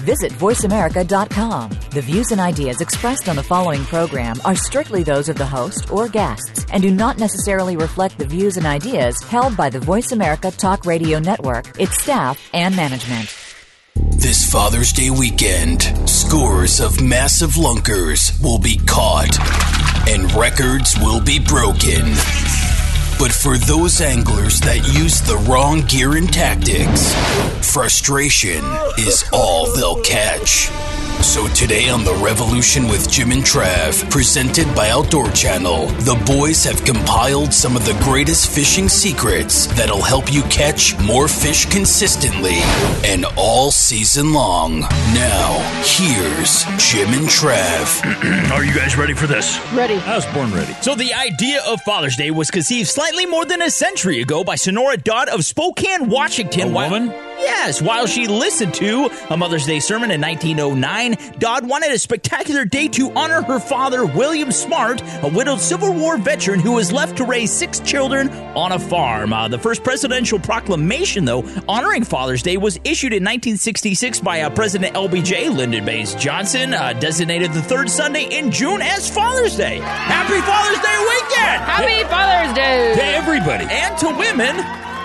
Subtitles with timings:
[0.00, 1.70] Visit VoiceAmerica.com.
[1.90, 5.90] The views and ideas expressed on the following program are strictly those of the host
[5.90, 10.12] or guests and do not necessarily reflect the views and ideas held by the Voice
[10.12, 13.34] America Talk Radio Network, its staff, and management.
[13.94, 19.36] This Father's Day weekend, scores of massive lunkers will be caught
[20.08, 22.69] and records will be broken.
[23.20, 27.14] But for those anglers that use the wrong gear and tactics,
[27.60, 28.64] frustration
[28.96, 30.70] is all they'll catch.
[31.22, 36.64] So today on The Revolution with Jim and Trav, presented by Outdoor Channel, the boys
[36.64, 42.56] have compiled some of the greatest fishing secrets that'll help you catch more fish consistently
[43.04, 44.80] and all season long.
[44.80, 48.50] Now, here's Jim and Trav.
[48.52, 49.60] Are you guys ready for this?
[49.72, 49.96] Ready.
[49.98, 50.72] I was born ready.
[50.82, 54.56] So the idea of Father's Day was conceived slightly more than a century ago by
[54.56, 56.70] Sonora Dodd of Spokane, Washington.
[56.70, 57.29] A while- woman?
[57.42, 62.64] Yes, while she listened to a Mother's Day sermon in 1909, Dodd wanted a spectacular
[62.64, 67.16] day to honor her father, William Smart, a widowed Civil War veteran who was left
[67.18, 69.32] to raise six children on a farm.
[69.32, 74.50] Uh, the first presidential proclamation, though, honoring Father's Day was issued in 1966 by uh,
[74.50, 79.78] President LBJ Lyndon Baines Johnson, uh, designated the third Sunday in June as Father's Day.
[79.78, 81.62] Happy Father's Day weekend!
[81.62, 82.94] Happy Father's Day.
[82.94, 83.64] To everybody.
[83.70, 84.56] and to women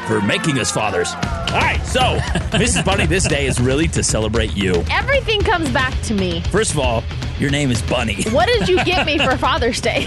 [0.08, 1.14] for making us fathers.
[1.56, 2.02] All right, so
[2.52, 2.84] Mrs.
[2.84, 4.84] Bunny, this day is really to celebrate you.
[4.92, 6.42] Everything comes back to me.
[6.52, 7.02] First of all,
[7.40, 8.24] your name is Bunny.
[8.32, 10.06] What did you get me for Father's Day?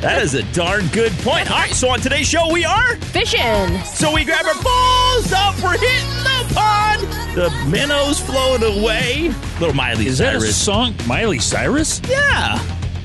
[0.00, 1.50] That is a darn good point.
[1.50, 2.96] All right, so on today's show, we are.
[2.96, 3.78] Fishing.
[3.84, 7.02] So we grab our balls up, we're hitting the pond.
[7.36, 9.32] The minnows float away.
[9.60, 10.94] Little Miley Is that a song?
[11.06, 12.00] Miley Cyrus?
[12.08, 12.58] Yeah.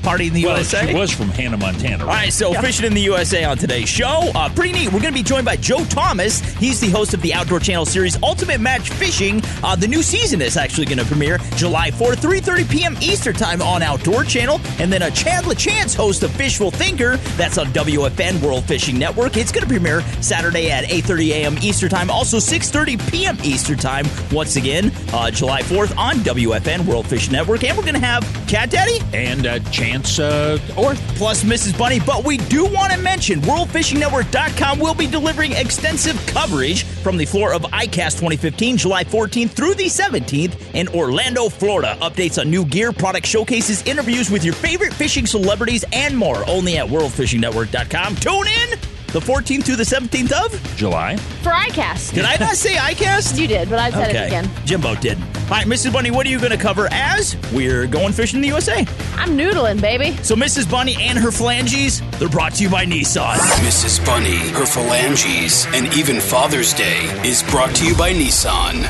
[0.08, 0.86] Party in the Well, USA.
[0.86, 2.04] she was from Hannah, Montana.
[2.04, 4.30] All right, so fishing in the USA on today's show.
[4.34, 4.86] Uh, pretty neat.
[4.86, 6.40] We're going to be joined by Joe Thomas.
[6.56, 9.42] He's the host of the Outdoor Channel series Ultimate Match Fishing.
[9.62, 12.96] Uh, the new season is actually going to premiere July 4th, 3.30 p.m.
[13.02, 14.58] Eastern Time on Outdoor Channel.
[14.78, 17.18] And then a Chad LaChance, host of Fishful Thinker.
[17.36, 19.36] That's on WFN World Fishing Network.
[19.36, 21.58] It's going to premiere Saturday at 8.30 a.m.
[21.60, 22.10] Eastern Time.
[22.10, 23.36] Also 6.30 p.m.
[23.44, 24.06] Eastern Time.
[24.32, 27.62] Once again, uh, July 4th on WFN World Fishing Network.
[27.62, 29.58] And we're going to have Cat Daddy And uh,
[29.98, 30.98] Chance uh, Orth.
[31.16, 31.76] plus Mrs.
[31.78, 32.00] Bunny.
[32.00, 37.52] But we do want to mention WorldFishingNetwork.com will be delivering extensive coverage from the floor
[37.52, 41.96] of ICAST 2015, July 14th through the 17th in Orlando, Florida.
[42.00, 46.48] Updates on new gear, product showcases, interviews with your favorite fishing celebrities, and more.
[46.48, 48.16] Only at WorldFishingNetwork.com.
[48.16, 50.76] Tune in the 14th through the 17th of.
[50.76, 51.16] July.
[51.16, 52.14] For ICAST.
[52.14, 53.38] Did I not say ICAST?
[53.40, 54.50] You did, but I said it again.
[54.64, 55.24] Jimbo didn't.
[55.24, 55.92] All right, Mrs.
[55.92, 58.80] Bunny, what are you going to cover as we're going fishing in the USA?
[59.14, 60.14] I'm noodling, baby.
[60.22, 60.70] So, Mrs.
[60.70, 63.36] Bunny and her phalanges, they're brought to you by Nissan.
[63.64, 64.04] Mrs.
[64.04, 68.84] Bunny, her phalanges, and even Father's Day is brought to you by Nissan.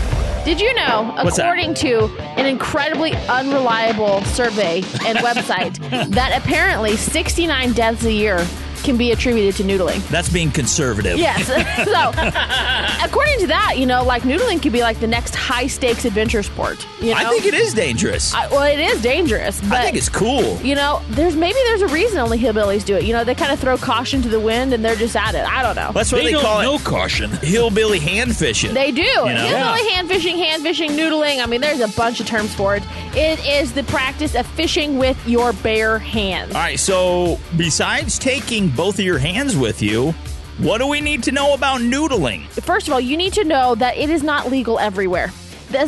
[0.45, 2.07] Did you know, according to
[2.39, 5.77] an incredibly unreliable survey and website,
[6.11, 8.47] that apparently 69 deaths a year
[8.83, 10.07] can be attributed to noodling?
[10.09, 11.19] That's being conservative.
[11.19, 11.47] Yes.
[11.85, 16.05] so, according to that, you know, like noodling could be like the next high stakes
[16.05, 16.87] adventure sport.
[17.01, 17.17] You know?
[17.17, 18.35] I think it is dangerous.
[18.35, 20.57] I, I- well, it is dangerous, but I think it's cool.
[20.63, 23.05] you know, there's maybe there's a reason only hillbillies do it.
[23.05, 25.45] You know, they kind of throw caution to the wind and they're just at it.
[25.45, 25.93] I don't know.
[25.93, 26.81] That's what They, they, call it.
[26.81, 26.85] it.
[26.85, 27.31] caution.
[27.43, 28.75] Hillbilly hand fishing.
[28.75, 29.03] They do.
[29.03, 29.25] know?
[29.27, 31.43] Hillbilly hand fishing, hand fishing, noodling.
[31.43, 32.83] I mean, there's a bunch of terms for it.
[33.15, 36.55] It is the practice of fishing with your bare hands.
[36.55, 36.79] All right.
[36.79, 40.13] So, besides taking both of your hands with you,
[40.59, 42.47] what do we need to know about noodling?
[42.63, 45.31] First of all, you need to know that it is not legal everywhere.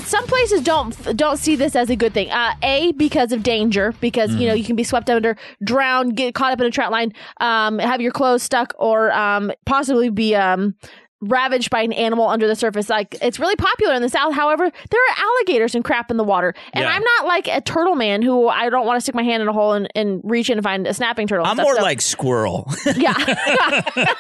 [0.01, 2.31] Some places don't don't see this as a good thing.
[2.31, 6.35] Uh, a because of danger, because you know you can be swept under, drown, get
[6.35, 10.75] caught up in a trotline, um, have your clothes stuck, or um, possibly be um,
[11.23, 12.89] ravaged by an animal under the surface.
[12.89, 14.33] Like it's really popular in the South.
[14.35, 16.91] However, there are alligators and crap in the water, and Yeah.
[16.91, 19.49] I'm not like a turtle man who I don't want to stick my hand in
[19.49, 21.47] a hole and, and reach in and find a snapping turtle.
[21.47, 21.65] I'm stuff.
[21.65, 22.71] more So- like squirrel.
[22.97, 23.15] yeah,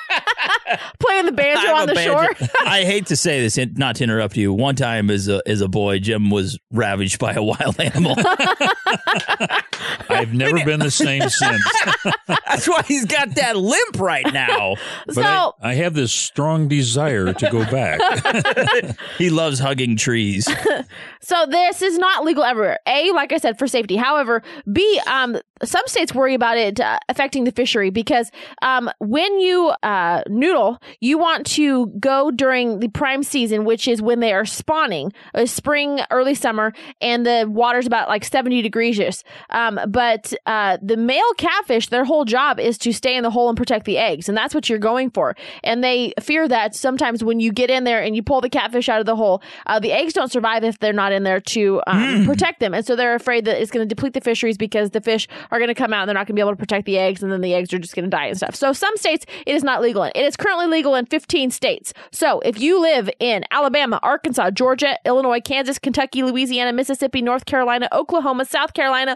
[0.98, 2.48] playing the banjo I'm on the banjo- shore.
[2.66, 4.52] I hate to say this, not to interrupt you.
[4.52, 8.14] One time, as a as a boy, Jim was ravaged by a wild animal.
[10.08, 11.62] I've never been the same since.
[12.26, 14.76] That's why he's got that limp right now.
[15.06, 18.00] But so I, I have this strong desire desire to go back.
[19.18, 20.48] He loves hugging trees.
[21.20, 22.78] So this is not legal everywhere.
[22.86, 23.96] A, like I said, for safety.
[23.96, 28.30] However, B, um, some states worry about it uh, affecting the fishery because
[28.62, 34.00] um, when you uh, noodle, you want to go during the prime season, which is
[34.00, 38.90] when they are spawning, uh, spring, early summer, and the water's about like 70 degrees.
[39.50, 43.48] Um, but uh, the male catfish, their whole job is to stay in the hole
[43.48, 45.36] and protect the eggs, and that's what you're going for.
[45.62, 48.88] And they fear that sometimes when you get in there and you pull the catfish
[48.88, 51.80] out of the hole, uh, the eggs don't survive if they're not in there to
[51.86, 54.90] um, protect them, and so they're afraid that it's going to deplete the fisheries because
[54.90, 56.56] the fish are going to come out and they're not going to be able to
[56.56, 58.54] protect the eggs, and then the eggs are just going to die and stuff.
[58.54, 60.12] So some states it is not legal in.
[60.14, 61.92] It is currently legal in 15 states.
[62.12, 67.88] So if you live in Alabama, Arkansas, Georgia, Illinois, Kansas, Kentucky, Louisiana, Mississippi, North Carolina,
[67.92, 69.14] Oklahoma, South Carolina,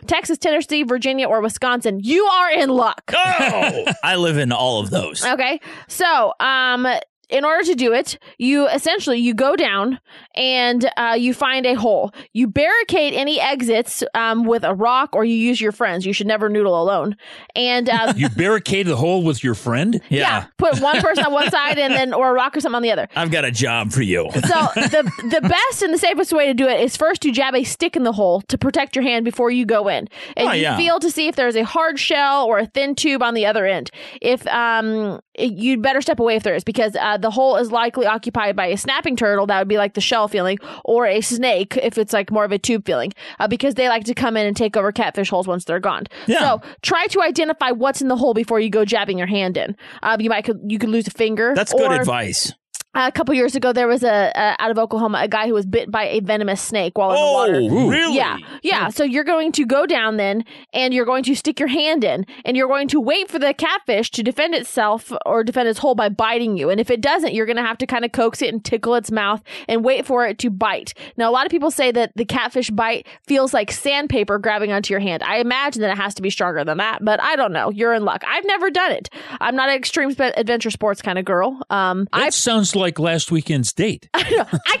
[0.06, 3.12] Texas, Tennessee, Virginia, or Wisconsin, you are in luck.
[3.14, 5.24] Oh, I live in all of those.
[5.24, 5.60] Okay.
[5.88, 6.86] So, um,
[7.28, 9.98] in order to do it, you essentially you go down
[10.34, 12.12] and uh, you find a hole.
[12.32, 16.04] You barricade any exits um, with a rock, or you use your friends.
[16.06, 17.16] You should never noodle alone.
[17.56, 20.00] And uh, You barricade the hole with your friend?
[20.08, 20.46] Yeah.
[20.58, 22.90] put one person on one side and then or a rock or something on the
[22.92, 23.08] other.
[23.16, 24.28] I've got a job for you.
[24.32, 24.40] So
[24.74, 27.64] the the best and the safest way to do it is first to jab a
[27.64, 30.62] stick in the hole to protect your hand before you go in, and Oh, you
[30.62, 30.76] yeah.
[30.76, 33.66] feel to see if there's a hard shell or a thin tube on the other
[33.66, 33.90] end.
[34.20, 37.70] If um, it- you'd better step away if there is because uh, the hole is
[37.70, 41.20] likely occupied by a snapping turtle that would be like the shell feeling, or a
[41.20, 44.36] snake if it's like more of a tube feeling, uh, because they like to come
[44.36, 46.04] in and take over catfish holes once they're gone.
[46.26, 46.40] Yeah.
[46.40, 49.76] So try to identify what's in the hole before you go jabbing your hand in.
[50.02, 51.52] Um, you might could you could lose a finger.
[51.54, 52.52] That's good advice.
[52.94, 55.66] A couple years ago, there was a, a out of Oklahoma a guy who was
[55.66, 57.74] bit by a venomous snake while in the water.
[57.84, 58.16] Oh, really?
[58.16, 58.88] Yeah, yeah.
[58.88, 62.26] So you're going to go down then, and you're going to stick your hand in,
[62.44, 65.94] and you're going to wait for the catfish to defend itself or defend its hole
[65.94, 66.70] by biting you.
[66.70, 68.94] And if it doesn't, you're going to have to kind of coax it and tickle
[68.94, 70.94] its mouth and wait for it to bite.
[71.16, 74.92] Now, a lot of people say that the catfish bite feels like sandpaper grabbing onto
[74.92, 75.22] your hand.
[75.22, 77.70] I imagine that it has to be stronger than that, but I don't know.
[77.70, 78.22] You're in luck.
[78.26, 79.10] I've never done it.
[79.40, 81.60] I'm not an extreme adventure sports kind of girl.
[81.70, 84.08] Um, That I sounds like last weekend's date.
[84.14, 84.22] I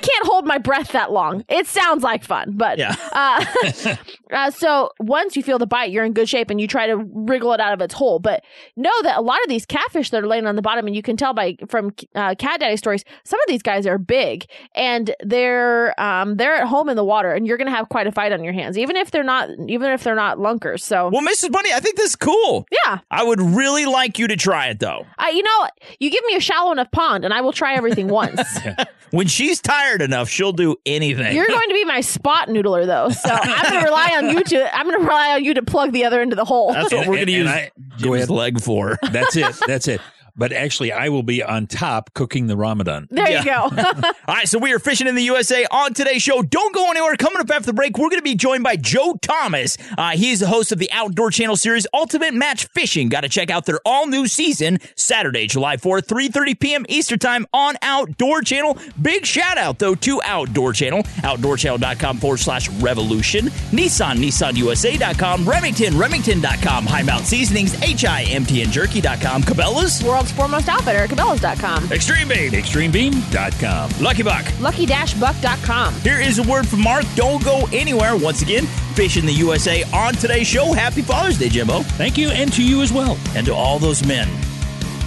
[0.00, 1.44] can't hold my breath that long.
[1.48, 2.94] It sounds like fun, but Yeah.
[3.12, 3.44] uh,
[4.32, 6.96] uh, so once you feel the bite, you're in good shape, and you try to
[6.96, 8.18] wriggle it out of its hole.
[8.18, 8.44] But
[8.76, 11.02] know that a lot of these catfish that are laying on the bottom, and you
[11.02, 15.14] can tell by from uh, cat daddy stories, some of these guys are big, and
[15.24, 18.12] they're um, they're at home in the water, and you're going to have quite a
[18.12, 20.82] fight on your hands, even if they're not even if they're not lunkers.
[20.84, 21.50] So Well, Mrs.
[21.52, 22.66] Bunny, I think this is cool.
[22.86, 25.06] yeah, I would really like you to try it though.
[25.18, 25.68] uh, you know,
[26.00, 28.42] you give me a shallow enough pond, and I will try everything once.
[29.10, 31.36] When she's tired enough, she'll do anything.
[31.36, 34.42] You're going to be my spot noodler though, so I'm going to rely on you
[34.42, 34.76] to.
[34.76, 36.72] I'm going to rely on you to plug the other end of the hole.
[36.72, 38.30] That's what we're going to use I- go Jim's ahead.
[38.30, 38.98] leg for.
[39.12, 39.54] That's it.
[39.68, 40.00] That's it.
[40.36, 43.06] But actually, I will be on top cooking the Ramadan.
[43.10, 43.52] there you go.
[44.28, 46.42] All right, so we are fishing in the USA on today's show.
[46.42, 47.14] Don't go anywhere.
[47.16, 49.76] Coming up after the break, we're going to be joined by Joe Thomas.
[49.96, 53.08] Uh, he's the host of the Outdoor Channel series Ultimate Match Fishing.
[53.08, 56.86] Got to check out their all new season Saturday, July 4th, 3:30 p.m.
[56.88, 58.76] Eastern Time on Outdoor Channel.
[59.00, 66.86] Big shout out though to Outdoor Channel, OutdoorChannel.com forward slash Revolution, Nissan, NissanUSA.com, Remington, Remington.com,
[66.86, 71.92] High Mount Seasonings, HIMTN Jerky.com, Cabela's, World's foremost outfitter, Cabela's.com.
[71.92, 74.02] Extreme Beam, ExtremeBeam.com.
[74.02, 74.60] Lucky Buck.
[74.60, 75.94] Lucky-Buck.com.
[75.96, 77.04] Here is a word from Mark.
[77.14, 78.16] Don't go anywhere.
[78.16, 80.72] Once again, Fish in the USA on today's show.
[80.72, 81.82] Happy Father's Day, Jimbo.
[81.82, 83.18] Thank you, and to you as well.
[83.34, 84.28] And to all those men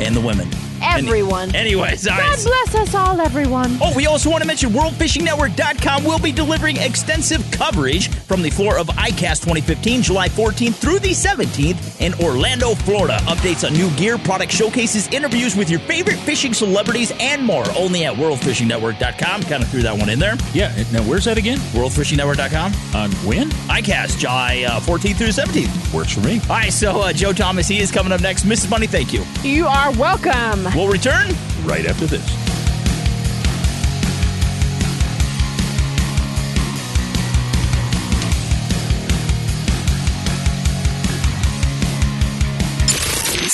[0.02, 0.50] and the women.
[0.82, 1.54] Everyone.
[1.56, 2.36] Anyways, all right.
[2.38, 3.78] God bless us all, everyone.
[3.82, 8.78] Oh, we also want to mention WorldFishingNetwork.com will be delivering extensive coverage from the floor
[8.78, 13.18] of ICAST 2015, July 14th through the 17th in Orlando, Florida.
[13.24, 17.66] Updates on new gear, product showcases, interviews with your favorite fishing celebrities, and more.
[17.76, 19.44] Only at WorldFishingNetwork.com.
[19.44, 20.36] Kind of threw that one in there.
[20.54, 20.74] Yeah.
[20.92, 21.58] Now, where's that again?
[21.74, 22.74] WorldFishingNetwork.com.
[22.96, 23.50] On when?
[23.70, 25.94] ICAST, July uh, 14th through 17th.
[25.94, 26.40] Works for me.
[26.42, 28.44] All right, so uh, Joe Thomas, he is coming up next.
[28.44, 28.70] Mrs.
[28.70, 29.24] Bunny, thank you.
[29.44, 30.67] You are welcome.
[30.76, 31.30] We'll return.
[31.66, 32.47] Right after this.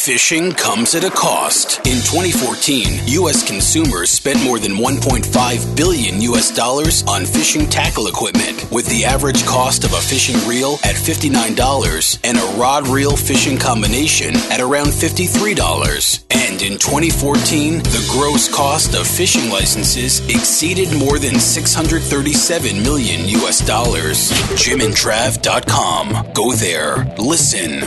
[0.03, 1.77] Fishing comes at a cost.
[1.88, 3.48] In 2014, U.S.
[3.48, 6.53] consumers spent more than 1.5 billion U.S.
[6.53, 12.19] dollars on fishing tackle equipment, with the average cost of a fishing reel at $59
[12.25, 16.25] and a rod reel fishing combination at around $53.
[16.31, 23.65] And in 2014, the gross cost of fishing licenses exceeded more than 637 million U.S.
[23.65, 24.33] dollars.
[24.60, 26.33] JimandTrav.com.
[26.33, 27.79] Go there, listen,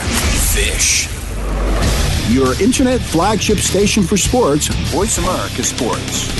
[0.56, 1.15] fish.
[2.28, 6.34] Your internet flagship station for sports, Voice America Sports.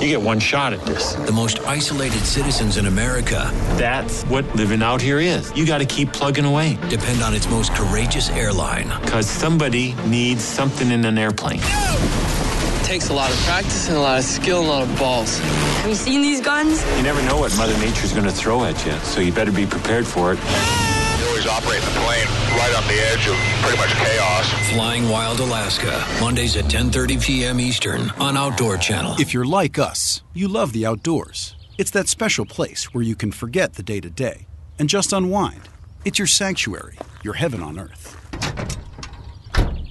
[0.00, 1.14] You get one shot at this.
[1.14, 3.50] The most isolated citizens in America.
[3.76, 5.54] That's what living out here is.
[5.56, 6.78] You got to keep plugging away.
[6.88, 8.88] Depend on its most courageous airline.
[9.02, 11.60] Because somebody needs something in an airplane.
[11.60, 14.98] It takes a lot of practice and a lot of skill and a lot of
[14.98, 15.38] balls.
[15.38, 16.82] Have you seen these guns?
[16.96, 19.66] You never know what Mother Nature's going to throw at you, so you better be
[19.66, 20.38] prepared for it.
[21.46, 22.26] You always operate the plane
[22.58, 24.52] right on the edge of pretty much chaos.
[24.70, 27.60] Flying Wild Alaska, Mondays at 10:30 p.m.
[27.60, 29.14] Eastern on Outdoor Channel.
[29.20, 31.54] If you're like us, you love the outdoors.
[31.78, 35.68] It's that special place where you can forget the day to day and just unwind.
[36.04, 38.16] It's your sanctuary, your heaven on earth.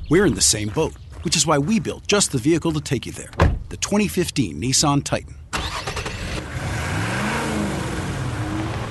[0.10, 3.06] We're in the same boat, which is why we built just the vehicle to take
[3.06, 3.32] you there
[3.70, 5.36] the 2015 Nissan Titan.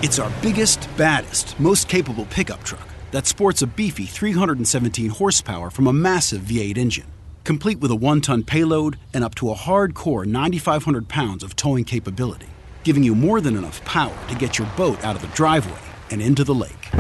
[0.04, 5.87] It's our biggest, baddest, most capable pickup truck that sports a beefy 317 horsepower from
[5.87, 7.06] a massive V8 engine,
[7.42, 11.84] complete with a one ton payload and up to a hardcore 9,500 pounds of towing
[11.84, 12.49] capability,
[12.82, 15.80] giving you more than enough power to get your boat out of the driveway
[16.11, 16.90] and into the lake.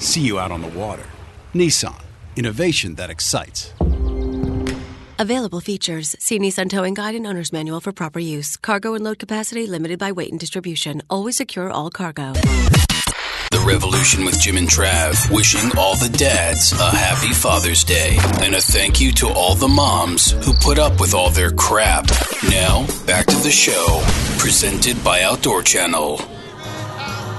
[0.00, 1.06] See you out on the water.
[1.54, 2.02] Nissan,
[2.34, 3.72] innovation that excites.
[5.22, 6.16] Available features.
[6.18, 8.56] See Nissan Towing Guide and Owner's Manual for proper use.
[8.56, 11.00] Cargo and load capacity limited by weight and distribution.
[11.08, 12.32] Always secure all cargo.
[12.32, 18.16] The Revolution with Jim and Trav, wishing all the dads a happy Father's Day.
[18.40, 22.08] And a thank you to all the moms who put up with all their crap.
[22.50, 24.02] Now, back to the show,
[24.38, 26.20] presented by Outdoor Channel.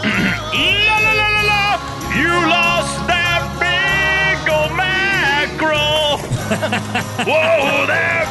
[6.49, 8.22] Whoa, that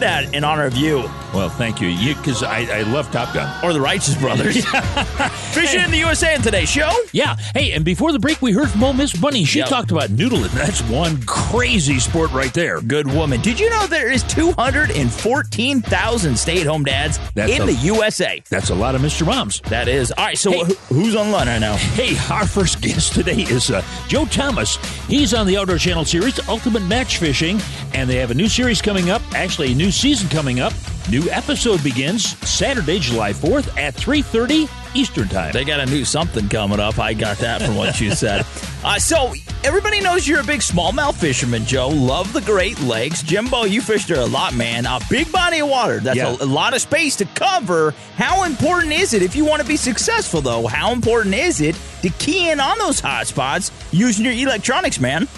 [0.00, 0.98] did that in honor of you.
[1.34, 1.90] Well, thank you.
[2.14, 3.64] Because I, I love Top Gun.
[3.64, 4.64] Or the Righteous Brothers.
[5.54, 6.90] Fishing in the USA in today's show.
[7.12, 7.36] Yeah.
[7.54, 9.44] Hey, and before the break, we heard from old Miss Bunny.
[9.44, 9.68] She Yep.
[9.68, 10.50] talked about noodling.
[10.52, 12.80] That's one crazy sport right there.
[12.80, 13.40] Good woman.
[13.42, 18.42] Did you know there is 214,000 stay-at-home dads That's in a- the USA?
[18.48, 19.26] That's a lot of Mr.
[19.26, 19.60] Moms.
[19.62, 20.12] That is.
[20.12, 20.64] All right, so Hey.
[20.64, 21.76] who- who's on line right now?
[21.76, 24.76] Hey, our first guest today is uh, Joe Thomas.
[25.06, 27.60] He's on the Outdoor Channel series Ultimate Match Fishing,
[27.94, 29.20] and they have a new series coming up.
[29.34, 30.72] Actually, a new season coming up.
[31.10, 35.52] New episode begins Saturday, July 4th at 3:30 Eastern Time.
[35.52, 36.98] They got a new something coming up.
[36.98, 38.44] I got that from what you said.
[38.84, 39.32] Uh, so
[39.64, 41.88] everybody knows you're a big smallmouth fisherman, Joe.
[41.88, 43.22] Love the Great Lakes.
[43.22, 44.86] Jimbo, you fished there a lot, man.
[44.86, 46.00] A big body of water.
[46.00, 46.36] That's Yeah.
[46.40, 47.94] a, a lot of space to cover.
[48.16, 50.66] How important is it if you want to be successful, though?
[50.66, 55.28] How important is it to key in on those hot spots using your electronics, man?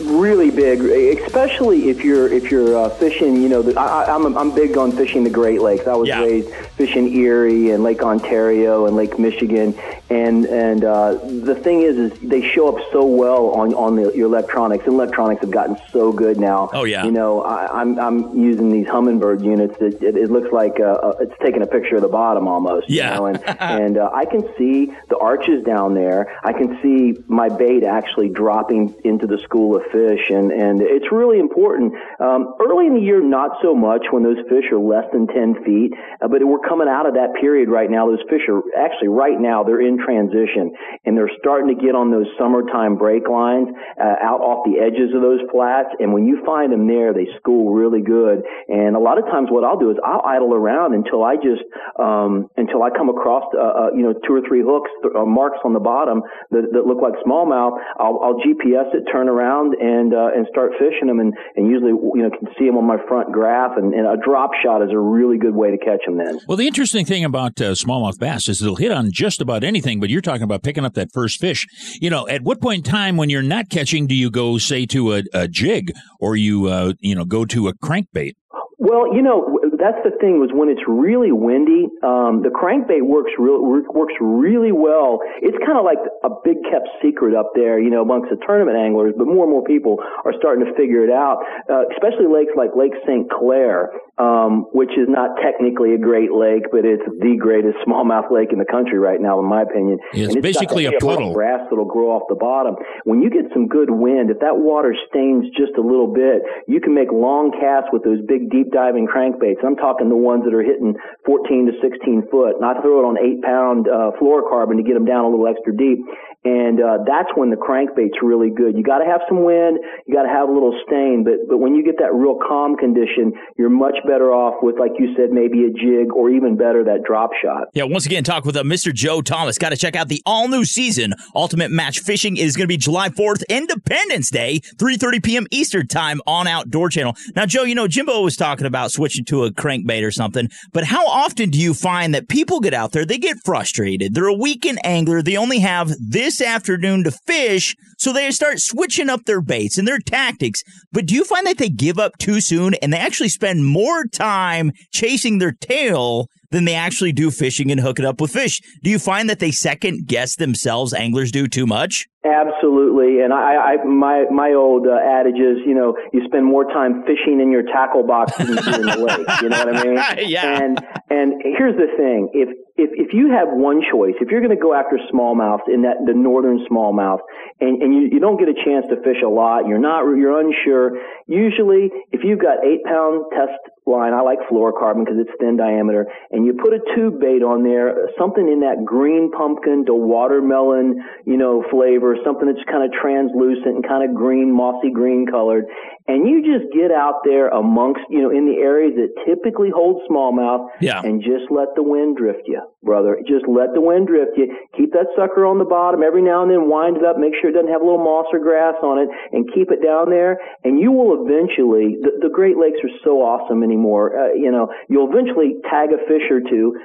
[0.00, 0.80] Really big,
[1.20, 3.42] especially if you're if you're uh, fishing.
[3.42, 5.88] You know, the, I, I'm I'm big on fishing the Great Lakes.
[5.88, 6.20] I was Yeah.
[6.22, 9.74] raised fishing Erie and Lake Ontario and Lake Michigan,
[10.10, 14.12] and and uh, the thing is, is they show up so well on on the,
[14.14, 14.84] your electronics.
[14.84, 16.70] And electronics have gotten so good now.
[16.72, 17.04] Oh, yeah.
[17.04, 19.76] You know, I, I'm I'm using these Humminbird units.
[19.80, 22.88] That it, it looks like uh, uh, it's taking a picture of the bottom almost.
[22.88, 23.16] you Yeah.
[23.16, 26.38] know, and and uh, I can see the arches down there.
[26.44, 31.08] I can see my bait actually dropping into the school of fish, and and it's
[31.10, 31.96] really important.
[32.20, 35.64] Um, early in the year, not so much when those fish are less than ten
[35.64, 38.04] feet, uh, but we're coming out of that period right now.
[38.06, 42.10] Those fish are actually right now they're in transition, and they're starting to get on
[42.10, 45.88] those summertime break lines uh, out off the edges of those flats.
[46.00, 48.44] And when you find them there, they school really good.
[48.68, 51.64] And a lot of times, what I'll do is I'll idle around until I just
[51.96, 55.58] um, until I come across uh, uh, you know two or three hooks uh, marks
[55.64, 57.78] on the bottom that, that look like smallmouth.
[57.98, 61.20] I'll, I'll GPS it, turn around, and uh, and start fishing them.
[61.20, 63.76] And, and usually you know can see them on my front graph.
[63.76, 66.18] And, and a drop shot is a really good way to catch them.
[66.18, 66.40] Then.
[66.48, 70.00] Well, the interesting thing about uh, smallmouth bass is they'll hit on just about anything,
[70.00, 71.66] but you're talking about picking up that first fish.
[72.00, 74.86] You know, at what point in time when you're not catching do you go, say,
[74.86, 78.34] to a, a jig or you, uh, you know, go to a crankbait?
[78.78, 83.36] Well, you know, that's the thing was when it's really windy, um, the crankbait works
[83.36, 83.60] real
[83.92, 85.20] works really well.
[85.44, 88.80] It's kind of like a big kept secret up there, you know, amongst the tournament
[88.80, 89.12] anglers.
[89.12, 92.72] But more and more people are starting to figure it out, uh, especially lakes like
[92.72, 93.28] Lake St.
[93.28, 98.52] Clair, um, which is not technically a Great Lake, but it's the greatest smallmouth lake
[98.52, 99.98] in the country right now, in my opinion.
[100.12, 101.34] Yeah, it's got basically a puddle.
[101.34, 102.76] grass that'll grow off the bottom.
[103.04, 106.80] When you get some good wind, if that water stains just a little bit, you
[106.80, 109.66] can make long casts with those big deep diving crankbaits.
[109.66, 110.94] I'm talking the ones that are hitting
[111.26, 112.56] 14 to 16 foot.
[112.56, 115.48] And I throw it on eight pound uh, fluorocarbon to get them down a little
[115.50, 115.98] extra deep.
[116.44, 118.76] And uh, that's when the crankbait's really good.
[118.76, 121.58] You got to have some wind, you got to have a little stain, but but
[121.58, 125.30] when you get that real calm condition, you're much better off with, like you said,
[125.32, 127.68] maybe a jig or even better that drop shot.
[127.72, 128.92] Yeah, once again, talk with uh, Mr.
[128.92, 129.56] Joe Thomas.
[129.56, 131.14] Got to check out the all new season.
[131.34, 135.46] Ultimate Match Fishing is going to be July 4th, Independence Day, 3:30 p.m.
[135.50, 137.16] Eastern Time on Outdoor Channel.
[137.34, 140.84] Now, Joe, you know Jimbo was talking about switching to a crankbait or something, but
[140.84, 144.34] how often do you find that people get out there, they get frustrated, they're a
[144.34, 149.40] weekend angler, they only have this afternoon to fish, so they start switching up their
[149.40, 150.62] baits and their tactics.
[150.92, 154.04] But do you find that they give up too soon and they actually spend more
[154.06, 158.60] time chasing their tail than they actually do fishing and hooking up with fish?
[158.82, 162.06] Do you find that they second guess themselves, anglers do too much?
[162.24, 166.64] Absolutely, and I, I my my old uh, adage is, you know, you spend more
[166.64, 169.42] time fishing in your tackle box than you do in the lake.
[169.42, 169.94] You know what I mean?
[170.30, 170.62] yeah.
[170.64, 174.56] And and here's the thing: if if if you have one choice, if you're going
[174.56, 177.20] to go after smallmouth in that the northern smallmouth,
[177.60, 180.40] and and you, you don't get a chance to fish a lot, you're not you're
[180.40, 180.98] unsure.
[181.26, 186.06] Usually, if you've got eight pound test line, I like fluorocarbon because it's thin diameter,
[186.32, 190.98] and you put a tube bait on there, something in that green pumpkin to watermelon,
[191.24, 195.66] you know, flavor, something that's kind of translucent and kind of green, mossy green colored,
[196.06, 200.02] and you just get out there amongst, you know, in the areas that typically hold
[200.10, 201.00] smallmouth, Yeah.
[201.02, 203.18] and just let the wind drift you, brother.
[203.26, 204.52] Just let the wind drift you.
[204.76, 206.68] Keep that sucker on the bottom every now and then.
[206.68, 207.16] Wind it up.
[207.18, 209.82] Make sure it doesn't have a little moss or grass on it, and keep it
[209.82, 210.38] down there.
[210.64, 211.96] And you will eventually.
[212.00, 214.12] The, the Great Lakes are so awesome anymore.
[214.18, 216.76] Uh, you know, you'll eventually tag a fish or two.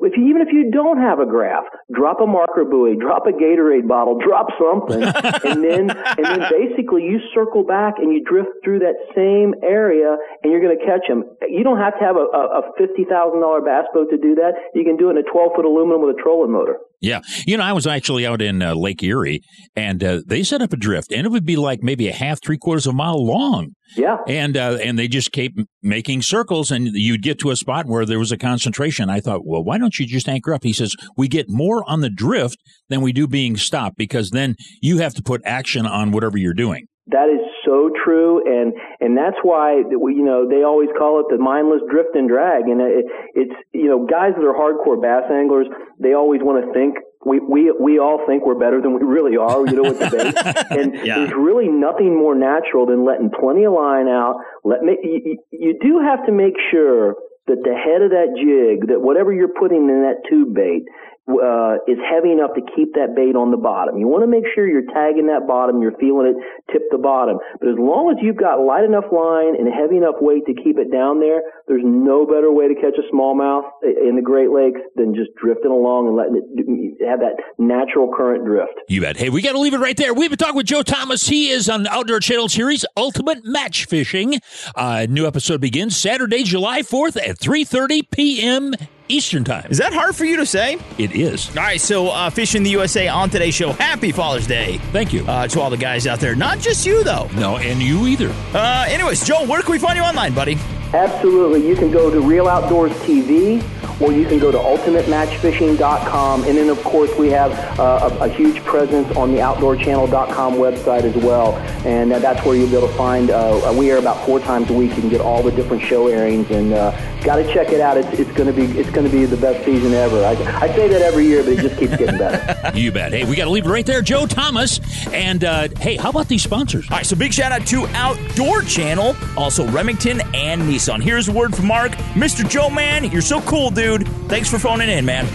[0.00, 3.32] If you, even if you don't have a graph, drop a marker buoy, drop a
[3.32, 5.02] Gatorade bottle, drop something,
[5.50, 10.12] and then and then basically you circle back and you drift through that same area,
[10.42, 11.24] and you're going to catch them.
[11.48, 14.34] You don't have to have a, a, a fifty thousand dollar bass boat to do
[14.34, 14.52] that.
[14.74, 16.76] You can do it in a twelve foot aluminum with a trolling motor.
[17.00, 17.20] Yeah.
[17.46, 19.40] You know, I was actually out in uh, Lake Erie
[19.76, 22.40] and uh, they set up a drift and it would be like maybe a half,
[22.42, 23.68] three quarters of a mile long.
[23.96, 24.16] Yeah.
[24.26, 28.04] And uh, and they just kept making circles and you'd get to a spot where
[28.04, 29.08] there was a concentration.
[29.10, 30.64] I thought, well, why don't you just anchor up?
[30.64, 32.58] He says, we get more on the drift
[32.88, 36.52] than we do being stopped because then you have to put action on whatever you're
[36.52, 36.86] doing.
[37.10, 41.26] That is so true, and and that's why we, you know they always call it
[41.30, 45.30] the mindless drift and drag, and it, it's you know guys that are hardcore bass
[45.32, 45.66] anglers,
[45.98, 49.36] they always want to think we we we all think we're better than we really
[49.38, 50.36] are, you know, with the bait,
[50.78, 51.18] and Yeah.
[51.20, 54.36] there's really nothing more natural than letting plenty of line out.
[54.64, 57.14] Let me you, you- you do have to make sure
[57.48, 60.84] that the head of that jig, that whatever you're putting in that tube bait,
[61.28, 64.00] uh, is heavy enough to keep that bait on the bottom.
[64.00, 66.36] You want to make sure you're tagging that bottom, you're feeling it
[66.72, 67.38] tip the bottom.
[67.60, 70.80] But as long as you've got light enough line and heavy enough weight to keep
[70.80, 74.80] it down there, there's no better way to catch a smallmouth in the Great Lakes
[74.96, 78.72] than just drifting along and letting it have that natural current drift.
[78.88, 79.16] You bet.
[79.16, 80.14] Hey, we got to leave it right there.
[80.14, 81.28] We've been talking with Joe Thomas.
[81.28, 84.40] He is on the Outdoor Channel series Ultimate Match Fishing.
[84.74, 88.74] Uh, new episode begins Saturday, July 4th at 3.30 p.m.
[89.08, 89.66] Eastern Time.
[89.70, 90.78] Is that hard for you to say?
[90.98, 91.48] It is.
[91.50, 93.72] All right, so uh, Fishing the USA on today's show.
[93.72, 94.78] Happy Father's Day.
[94.92, 95.24] Thank you.
[95.26, 96.34] Uh, to all the guys out there.
[96.34, 97.28] Not just you, though.
[97.34, 98.32] No, and you either.
[98.54, 100.56] Uh, anyways, Joe, where can we find you online, buddy?
[100.94, 101.66] Absolutely.
[101.68, 103.62] You can go to Real Outdoors TV
[104.00, 106.44] or you can go to ultimatematchfishing.com.
[106.44, 111.02] And then, of course, we have uh, a, a huge presence on the outdoorchannel.com website
[111.02, 111.56] as well.
[111.84, 114.70] And uh, that's where you'll be able to find, uh, we air about four times
[114.70, 114.90] a week.
[114.94, 116.92] You can get all the different show airings and uh,
[117.24, 117.96] got to check it out.
[117.96, 120.24] It's, it's going to be it's going to be the best season ever.
[120.24, 122.56] I, I say that every year, but it just keeps getting better.
[122.78, 123.12] You bet.
[123.12, 124.02] Hey, we got to leave it right there.
[124.02, 124.78] Joe Thomas.
[125.08, 126.88] And uh, hey, how about these sponsors?
[126.90, 131.02] All right, so big shout out to Outdoor Channel, also Remington and Nissan.
[131.02, 131.92] Here's a word from Mark.
[132.14, 132.48] Mr.
[132.48, 134.06] Joe, man, you're so cool, dude.
[134.28, 135.26] Thanks for phoning in, man.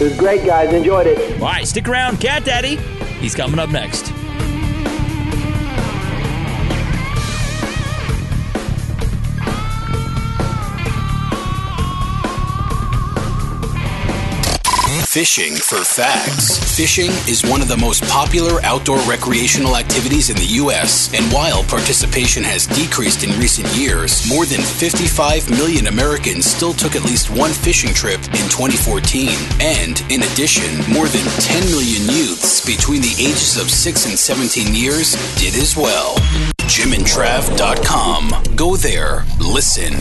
[0.00, 0.72] It was great, guys.
[0.72, 1.40] Enjoyed it.
[1.42, 2.20] All right, stick around.
[2.20, 2.76] Cat Daddy,
[3.20, 4.12] he's coming up next.
[15.18, 16.76] Fishing for facts.
[16.76, 21.64] Fishing is one of the most popular outdoor recreational activities in the U.S., and while
[21.64, 27.30] participation has decreased in recent years, more than 55 million Americans still took at least
[27.30, 29.30] one fishing trip in 2014.
[29.58, 34.72] And, in addition, more than 10 million youths between the ages of 6 and 17
[34.72, 36.14] years did as well.
[36.70, 38.54] JimandTrav.com.
[38.54, 39.94] Go there, listen,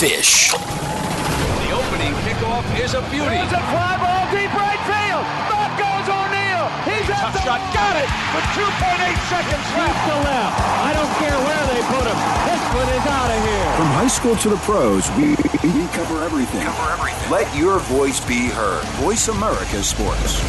[0.00, 0.52] fish.
[0.56, 3.36] The opening kickoff is a beauty.
[7.46, 7.62] Shot.
[7.70, 10.00] Got it with 2.8 seconds left.
[10.10, 10.58] to left.
[10.82, 12.18] I don't care where they put him.
[12.50, 13.70] This one is out of here.
[13.78, 16.62] From high school to the pros, we, we cover everything.
[16.66, 17.30] Cover everything.
[17.30, 18.82] Let your voice be heard.
[18.98, 20.42] Voice America Sports.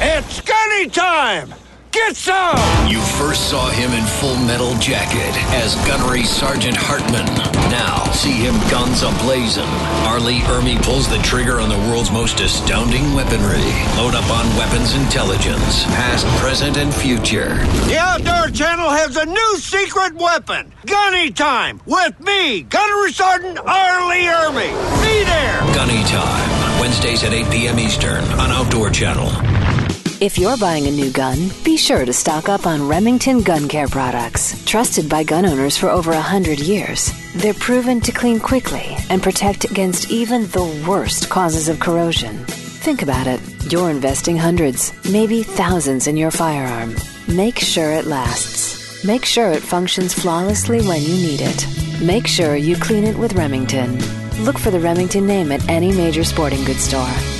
[0.00, 1.52] It's gunny time!
[1.92, 2.56] Get some!
[2.88, 7.59] You first saw him in Full Metal Jacket as Gunnery Sergeant Hartman.
[7.70, 9.70] Now, see him guns ablazing.
[10.04, 10.18] R.
[10.18, 13.62] Lee Ermey pulls the trigger on the world's most astounding weaponry.
[13.96, 17.54] Load up on weapons intelligence, past, present, and future.
[17.86, 20.72] The Outdoor Channel has a new secret weapon!
[20.84, 21.80] Gunny time!
[21.86, 24.08] With me, Gunnery Sergeant R.
[24.08, 24.70] Lee Ermey!
[25.02, 25.60] Be there!
[25.74, 27.78] Gunny Time, Wednesdays at 8 p.m.
[27.78, 29.49] Eastern on Outdoor Channel.
[30.20, 33.88] If you're buying a new gun, be sure to stock up on Remington Gun Care
[33.88, 34.62] products.
[34.66, 39.22] Trusted by gun owners for over a hundred years, they're proven to clean quickly and
[39.22, 42.36] protect against even the worst causes of corrosion.
[42.44, 43.40] Think about it.
[43.72, 46.96] You're investing hundreds, maybe thousands in your firearm.
[47.26, 49.02] Make sure it lasts.
[49.02, 51.66] Make sure it functions flawlessly when you need it.
[52.02, 53.98] Make sure you clean it with Remington.
[54.44, 57.39] Look for the Remington name at any major sporting goods store.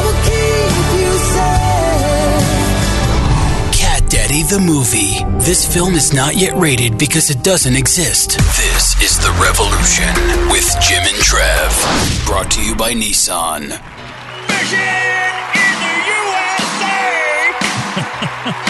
[4.31, 5.25] Cat Daddy the movie.
[5.45, 8.39] This film is not yet rated because it doesn't exist.
[8.39, 10.07] This is The Revolution
[10.51, 12.27] with Jim and Trav.
[12.27, 13.71] Brought to you by Nissan.
[14.49, 14.79] Mission
[15.59, 17.51] in the USA!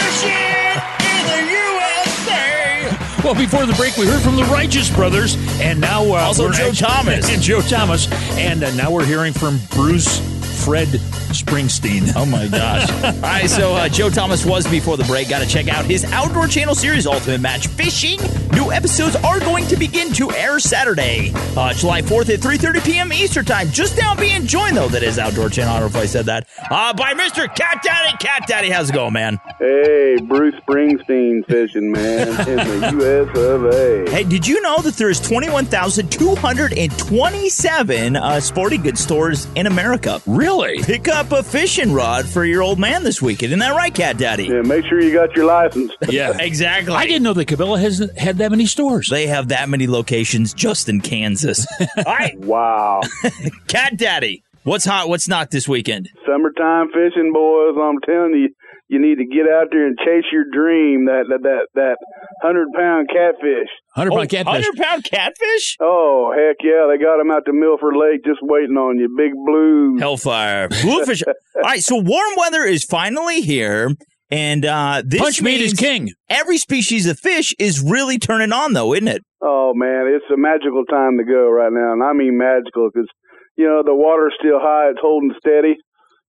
[0.01, 3.23] Mission in the USA!
[3.23, 6.53] Well, before the break, we heard from the Righteous Brothers, and now uh, Also we're
[6.53, 7.29] Joe actually- Thomas.
[7.29, 10.21] and Joe Thomas, and uh, now we're hearing from Bruce
[10.63, 10.87] Fred
[11.31, 12.11] Springsteen.
[12.15, 12.89] Oh my gosh!
[13.03, 15.29] All right, so uh, Joe Thomas was before the break.
[15.29, 18.19] Got to check out his Outdoor Channel series, Ultimate Match Fishing.
[18.51, 23.11] New episodes are going to begin to air Saturday, uh, July 4th at 3:30 p.m.
[23.13, 23.69] Eastern Time.
[23.69, 25.73] Just now being joined though, that is Outdoor Channel.
[25.73, 26.47] I don't know if I said that.
[26.69, 27.47] Uh, by Mr.
[27.55, 28.15] Cat Daddy.
[28.19, 29.39] Cat Daddy, how's it going, man?
[29.57, 33.29] Hey, Bruce Springsteen fishing, man, in the U.S.
[33.37, 34.05] of A.
[34.11, 40.21] Hey, did you know that there's 21,227 uh, sporting goods stores in America?
[40.27, 40.50] Really?
[40.59, 43.51] Pick up a fishing rod for your old man this weekend.
[43.51, 44.45] Isn't that right, Cat Daddy?
[44.47, 45.93] Yeah, make sure you got your license.
[46.09, 46.93] Yeah, exactly.
[46.93, 49.07] I didn't know that Cabela has had that many stores.
[49.09, 51.65] They have that many locations just in Kansas.
[51.97, 53.01] All right, Wow.
[53.67, 55.07] Cat Daddy, what's hot?
[55.07, 56.09] What's not this weekend?
[56.25, 57.75] Summertime fishing, boys.
[57.81, 58.49] I'm telling you,
[58.91, 61.05] you need to get out there and chase your dream.
[61.05, 61.97] That that that, that
[62.41, 63.71] hundred pound catfish.
[63.95, 64.51] Hundred pound catfish.
[64.51, 65.77] Hundred pound catfish?
[65.79, 66.91] Oh heck yeah!
[66.91, 69.07] They got them out to Milford Lake, just waiting on you.
[69.17, 70.01] Big blues.
[70.01, 70.67] Hellfire.
[70.81, 71.23] Bluefish.
[71.23, 73.95] All right, so warm weather is finally here.
[74.29, 76.13] And uh, this Punch meat is king.
[76.29, 79.23] Every species of fish is really turning on, though, isn't it?
[79.41, 83.07] Oh man, it's a magical time to go right now, and I mean magical because
[83.55, 85.77] you know the water's still high, it's holding steady.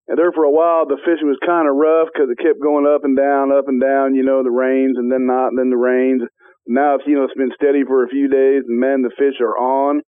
[0.09, 2.87] And there for a while, the fishing was kind of rough because it kept going
[2.87, 4.15] up and down, up and down.
[4.15, 6.23] You know, the rains and then not, and then the rains.
[6.67, 9.41] Now it's you know it's been steady for a few days, and man, the fish
[9.41, 10.03] are on,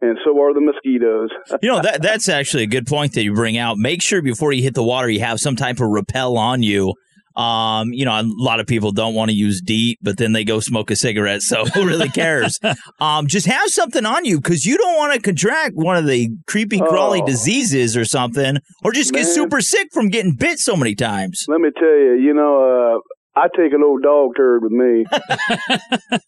[0.00, 1.30] and so are the mosquitoes.
[1.62, 3.78] You know, that that's actually a good point that you bring out.
[3.78, 6.94] Make sure before you hit the water, you have some type of repel on you.
[7.36, 10.44] Um, you know, a lot of people don't want to use DEET, but then they
[10.44, 11.42] go smoke a cigarette.
[11.42, 12.58] So who really cares?
[13.00, 16.30] um, just have something on you because you don't want to contract one of the
[16.46, 17.26] creepy crawly Oh.
[17.26, 21.44] diseases or something, or just get super sick from getting bit so many times.
[21.48, 23.00] Let me tell you, you know, uh,
[23.36, 25.04] I take an old dog turd with me.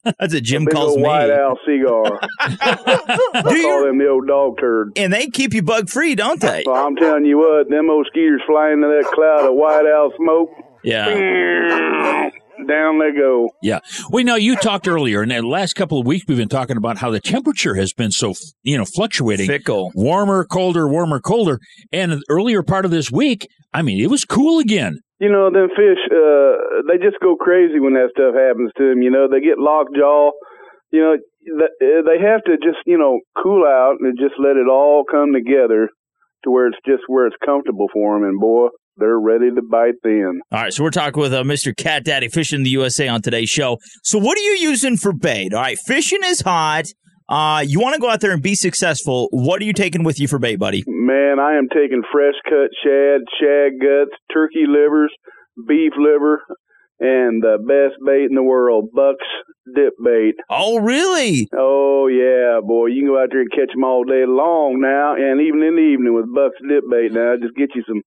[0.19, 1.05] That's a Jim Big calls old me.
[1.05, 2.21] white owl cigar.
[2.41, 4.93] I Do you- call them the old dog turd.
[4.97, 6.65] And they keep you bug free, don't they?
[6.67, 10.11] Well, I'm telling you what, them old mosquitoes fly into that cloud of white owl
[10.17, 10.51] smoke.
[10.87, 12.31] Yeah.
[12.67, 13.51] Down they go.
[13.63, 13.81] Yeah.
[14.11, 16.99] We know you talked earlier, and the last couple of weeks we've been talking about
[16.99, 19.47] how the temperature has been so, you know, fluctuating.
[19.47, 19.93] Fickle.
[19.95, 21.61] Warmer, colder, warmer, colder.
[21.93, 25.01] And the earlier part of this week, I mean, it was cool again.
[25.21, 29.03] You know, them fish, uh, they just go crazy when that stuff happens to them.
[29.03, 30.31] You know, they get lockjaw.
[30.93, 31.17] You know,
[31.81, 35.89] they have to just, you know, cool out and just let it all come together
[36.45, 38.29] to where it's just where it's comfortable for them.
[38.29, 40.41] And boy, they're ready to bite then.
[40.53, 41.77] All right, so we're talking with uh, Mr.
[41.77, 43.79] Cat Daddy Fishing in the USA on today's show.
[44.03, 45.53] So, what are you using for bait?
[45.53, 46.87] All right, fishing is hot.
[47.29, 49.29] Uh, you want to go out there and be successful.
[49.33, 50.85] What are you taking with you for bait, buddy?
[50.87, 55.13] Man, I am taking fresh cut shad, shad guts, turkey livers,
[55.67, 56.43] beef liver,
[57.01, 59.27] and the best bait in the world, Buck's
[59.75, 60.35] dip bait.
[60.49, 61.49] Oh, really?
[61.57, 62.87] Oh, yeah, boy.
[62.87, 65.75] You can go out there and catch them all day long now, and even in
[65.75, 67.35] the evening with Buck's dip bait now.
[67.43, 68.03] Just get you some,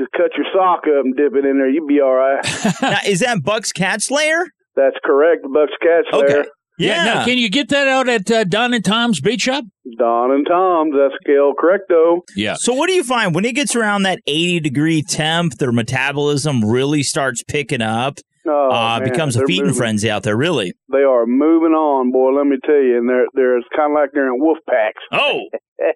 [0.00, 1.68] just cut your sock up and dip it in there.
[1.68, 2.40] You'll be all right.
[2.82, 4.46] now, is that Buck's Cat Slayer?
[4.74, 6.40] That's correct, Buck's Cat Slayer.
[6.40, 6.48] Okay.
[6.78, 7.04] Yeah.
[7.04, 9.64] Now, can you get that out at uh, Don and Tom's Bait Shop?
[9.98, 12.20] Don and Tom's, that's scale correcto.
[12.34, 12.54] Yeah.
[12.58, 16.64] So what do you find when it gets around that 80 degree temp, their metabolism
[16.64, 18.18] really starts picking up?
[18.48, 19.78] Oh, uh, man, becomes a they're feeding moving.
[19.78, 20.72] frenzy out there, really.
[20.90, 22.30] They are moving on, boy.
[22.30, 25.02] Let me tell you, and they're they're it's kind of like they're in wolf packs.
[25.12, 25.40] Oh,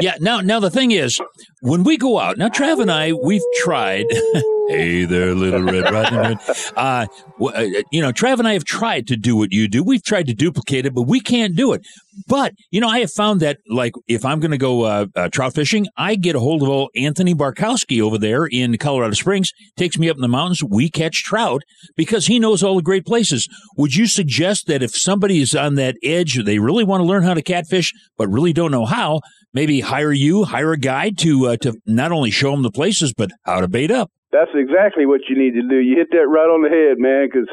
[0.00, 0.16] Yeah.
[0.20, 1.18] Now, now the thing is,
[1.64, 4.04] when we go out now, Trav and I, we've tried.
[4.68, 6.38] hey there, little Red Riding Hood.
[6.76, 7.06] Uh,
[7.40, 9.82] uh, you know, Trav and I have tried to do what you do.
[9.82, 11.86] We've tried to duplicate it, but we can't do it.
[12.26, 15.28] But you know, I have found that like if I'm going to go uh, uh,
[15.28, 19.50] trout fishing, I get a hold of old Anthony Barkowski over there in Colorado Springs.
[19.76, 20.62] Takes me up in the mountains.
[20.62, 21.62] We catch trout
[21.96, 23.48] because he knows all the great places.
[23.76, 27.22] Would you suggest that if somebody is on that edge, they really want to learn
[27.22, 29.20] how to catfish, but really don't know how?
[29.54, 33.12] Maybe hire you, hire a guide to uh, to not only show them the places,
[33.16, 34.10] but how to bait up.
[34.32, 35.78] That's exactly what you need to do.
[35.78, 37.48] You hit that right on the head, man, because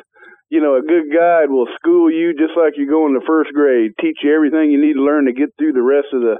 [0.50, 3.92] you know a good guide will school you just like you're going to first grade,
[4.02, 6.38] teach you everything you need to learn to get through the rest of the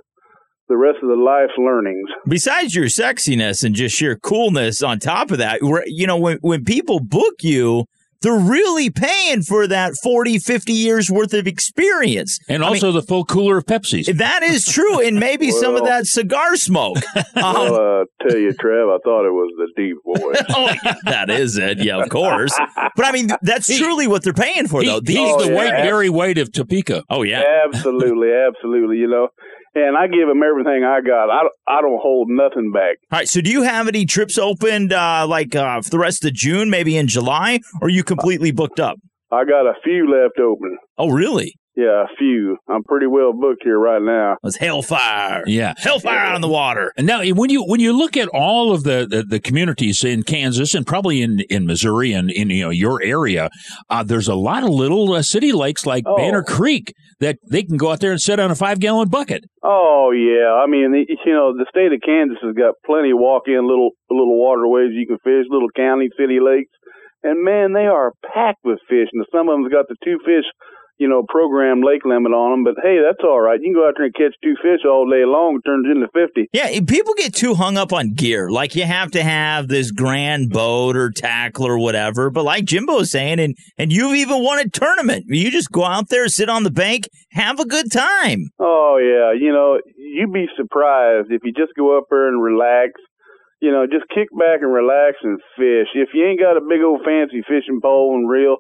[0.70, 2.08] the rest of the life learnings.
[2.28, 6.38] Besides your sexiness and just sheer coolness on top of that, where- you know, when,
[6.42, 7.86] when people book you,
[8.22, 12.40] they're really paying for that 40, 50 years worth of experience.
[12.48, 14.06] And I also mean, the full cooler of Pepsis.
[14.18, 15.06] that is true.
[15.06, 16.98] And maybe some of that cigar smoke.
[17.34, 20.44] Um, well, uh, tell you, Trev, I thought it was the deep voice.
[20.50, 21.80] oh, yeah, that is it.
[21.84, 22.52] Yeah, of course.
[22.96, 25.00] But I mean, that's truly what they're paying for, He- though.
[25.00, 25.56] he's These- the yeah.
[25.56, 27.04] white Gary White of Topeka.
[27.10, 27.42] Oh, yeah.
[27.66, 28.98] absolutely, absolutely.
[28.98, 29.30] You know,
[29.76, 31.30] and I give them everything I got.
[31.30, 32.98] I don't, I don't hold nothing back.
[33.12, 33.30] All right.
[33.30, 36.70] So, do you have any trips opened, uh, like uh, for the rest of June,
[36.70, 38.98] maybe in July, or are you completely booked up?
[39.32, 40.78] I got a few left open.
[40.98, 41.56] Oh, really?
[41.76, 42.58] Yeah, a few.
[42.68, 44.36] I'm pretty well booked here right now.
[44.44, 45.44] It's hellfire.
[45.48, 45.74] Yeah.
[45.78, 46.92] Hellfire out on the water.
[46.98, 50.24] And now, when you when you look at all of the, the, the communities in
[50.24, 53.50] Kansas and probably in, in Missouri and in you know your area,
[53.90, 56.18] uh, there's a lot of little uh, city lakes like Oh.
[56.18, 59.46] Banner Creek that they can go out there and sit on a five gallon bucket.
[59.64, 63.18] Oh yeah, I mean, the- you know, the state of Kansas has got plenty of
[63.20, 66.72] walk-in little little waterways you can fish, little county, city lakes,
[67.24, 69.08] and man, they are packed with fish.
[69.14, 70.44] And some of them's got the two fish,
[71.02, 72.64] you know, program lake limit on them.
[72.64, 73.60] But hey, that's all right.
[73.60, 75.58] You can go out there and catch two fish all day long.
[75.58, 76.48] It turns into fifty.
[76.54, 78.52] Yeah, people get too hung up on gear.
[78.52, 82.30] Like you have to have this grand boat or tackle or whatever.
[82.30, 85.26] But like Jimbo was saying, and and you've even won a tournament.
[85.28, 88.52] You just go out there, sit on the bank, have a good time.
[88.60, 92.92] Oh yeah, you know, you'd be surprised if you just go up there and relax.
[93.60, 95.90] You know, just kick back and relax and fish.
[95.96, 98.58] If you ain't got a big old fancy fishing pole and reel,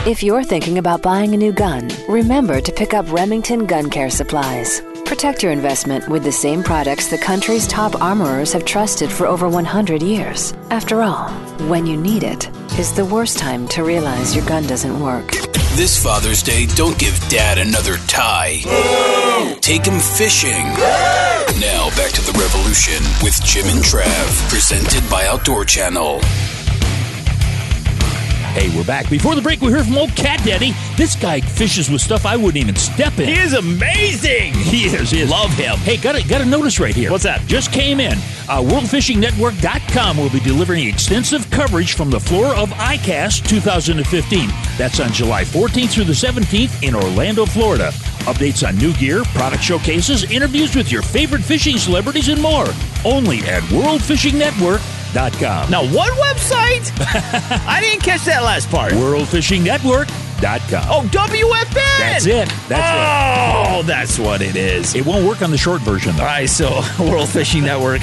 [0.07, 4.11] If you're thinking about buying a new gun, remember to pick up Remington Gun Care
[4.11, 4.83] Supplies.
[5.07, 9.49] Protect your investment with the same products the country's top armorers have trusted for over
[9.49, 10.53] 100 years.
[10.69, 11.31] After all,
[11.71, 15.31] when you need it is the worst time to realize your gun doesn't work.
[15.73, 18.61] This Father's Day, don't give Dad another tie.
[19.63, 20.67] Take him fishing.
[21.61, 26.21] Now back to the revolution with Jim and Trav, presented by Outdoor Channel.
[28.55, 29.11] Hey, we're back.
[29.11, 30.75] Before the break, we heard from old Cat Daddy.
[30.97, 33.27] This guy fishes with stuff I wouldn't even step in.
[33.27, 34.55] He is amazing.
[34.55, 35.11] He is.
[35.11, 35.31] He is.
[35.31, 35.77] Love him.
[35.79, 37.11] Hey, got a, got a notice right here.
[37.11, 37.45] What's that?
[37.49, 38.13] Just came in.
[38.49, 44.49] Uh, WorldFishingNetwork.com will be delivering extensive coverage from the floor of ICAST 2015.
[44.79, 47.91] That's on July 14th through the 17th in Orlando, Florida.
[48.29, 52.67] Updates on new gear, product showcases, interviews with your favorite fishing celebrities, and more.
[53.05, 54.94] Only at WorldFishingNetwork.com.
[55.71, 56.91] Now, what website?
[57.67, 58.93] I didn't catch that last part.
[58.93, 60.85] WorldFishingNetwork.com.
[60.91, 61.99] Oh, WFN.
[61.99, 62.49] That's it.
[62.69, 63.77] That's it.
[63.79, 64.95] oh, that's what it is.
[64.95, 64.99] it.
[65.01, 66.23] It won't work on the short version, though.
[66.23, 68.03] All right, so World Fishing Network.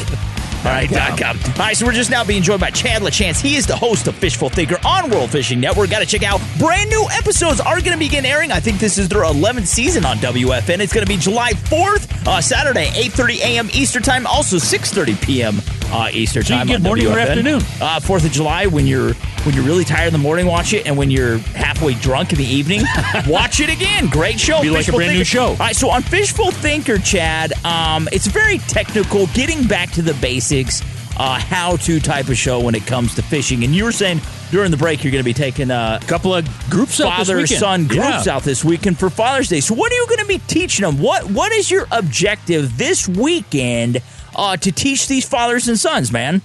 [0.64, 1.40] All right, dot com.
[1.40, 3.42] All right, so we're just now being joined by Chad LaChance.
[3.42, 5.90] He is the host of Fishful Thinker on World Fishing Network.
[5.90, 8.52] Got to check out brand new episodes are going to begin airing.
[8.52, 10.78] I think this is their 11th season on WFN.
[10.80, 13.70] It's going to be July 4th, uh, Saturday, 8:30 a.m.
[13.74, 15.56] Eastern Time, also 6:30 p.m.
[15.92, 16.68] Uh, Eastern So you Time.
[16.68, 17.62] can get morning or afternoon.
[17.82, 20.86] Uh, Fourth of July when you're when you're really tired in the morning, watch it,
[20.86, 22.82] and when you're halfway drunk in the evening,
[23.28, 24.08] watch it again.
[24.08, 24.62] Great show.
[24.62, 25.48] Be like a Fishful brand new show.
[25.48, 30.14] All right, so on Fishful Thinker, Chad, um, it's very technical, getting back to the
[30.16, 30.82] basics,
[31.18, 33.64] uh, how to type of show when it comes to fishing.
[33.64, 36.46] And you were saying during the break you're going to be taking a couple of
[36.70, 38.36] groups out this father son groups Yeah.
[38.36, 39.60] out this weekend for Father's Day.
[39.62, 41.00] So what are you going to be teaching them?
[41.00, 44.02] What What is your objective this weekend
[44.36, 46.42] uh, to teach these fathers and sons, man?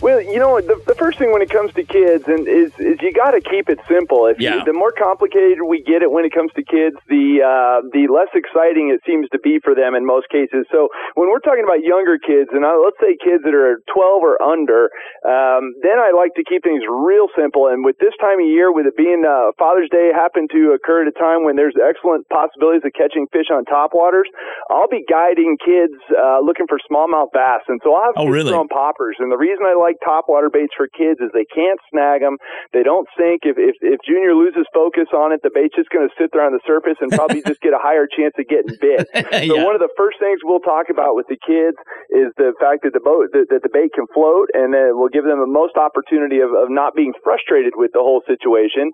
[0.00, 2.96] Well, you know, the, the first thing when it comes to kids and is is
[3.04, 4.24] you got to keep it simple.
[4.32, 4.64] If Yeah.
[4.64, 8.08] you, the more complicated we get it when it comes to kids, the uh, the
[8.08, 10.64] less exciting it seems to be for them in most cases.
[10.72, 10.88] So
[11.20, 14.40] when we're talking about younger kids, and uh, let's say kids that are 12 or
[14.40, 14.88] under,
[15.28, 17.68] um, then I like to keep things real simple.
[17.68, 21.04] And with this time of year, with it being uh, Father's Day happen to occur
[21.04, 24.32] at a time when there's excellent possibilities of catching fish on topwaters,
[24.72, 27.68] I'll be guiding kids uh, looking for smallmouth bass.
[27.68, 28.50] And so I'll have Oh, kids really?
[28.56, 29.16] throwing poppers.
[29.20, 32.38] And the reason I like topwater baits for kids is they can't snag them.
[32.72, 33.42] They don't sink.
[33.42, 36.46] If, if, if Junior loses focus on it, the bait's just going to sit there
[36.46, 39.08] on the surface and probably just get a higher chance of getting bit.
[39.50, 39.64] So Yeah.
[39.64, 41.76] one of the first things we'll talk about with the kids
[42.10, 45.10] is the fact that the boat, that, that the bait can float and then we'll
[45.12, 48.92] give them the most opportunity of, of not being frustrated with the whole situation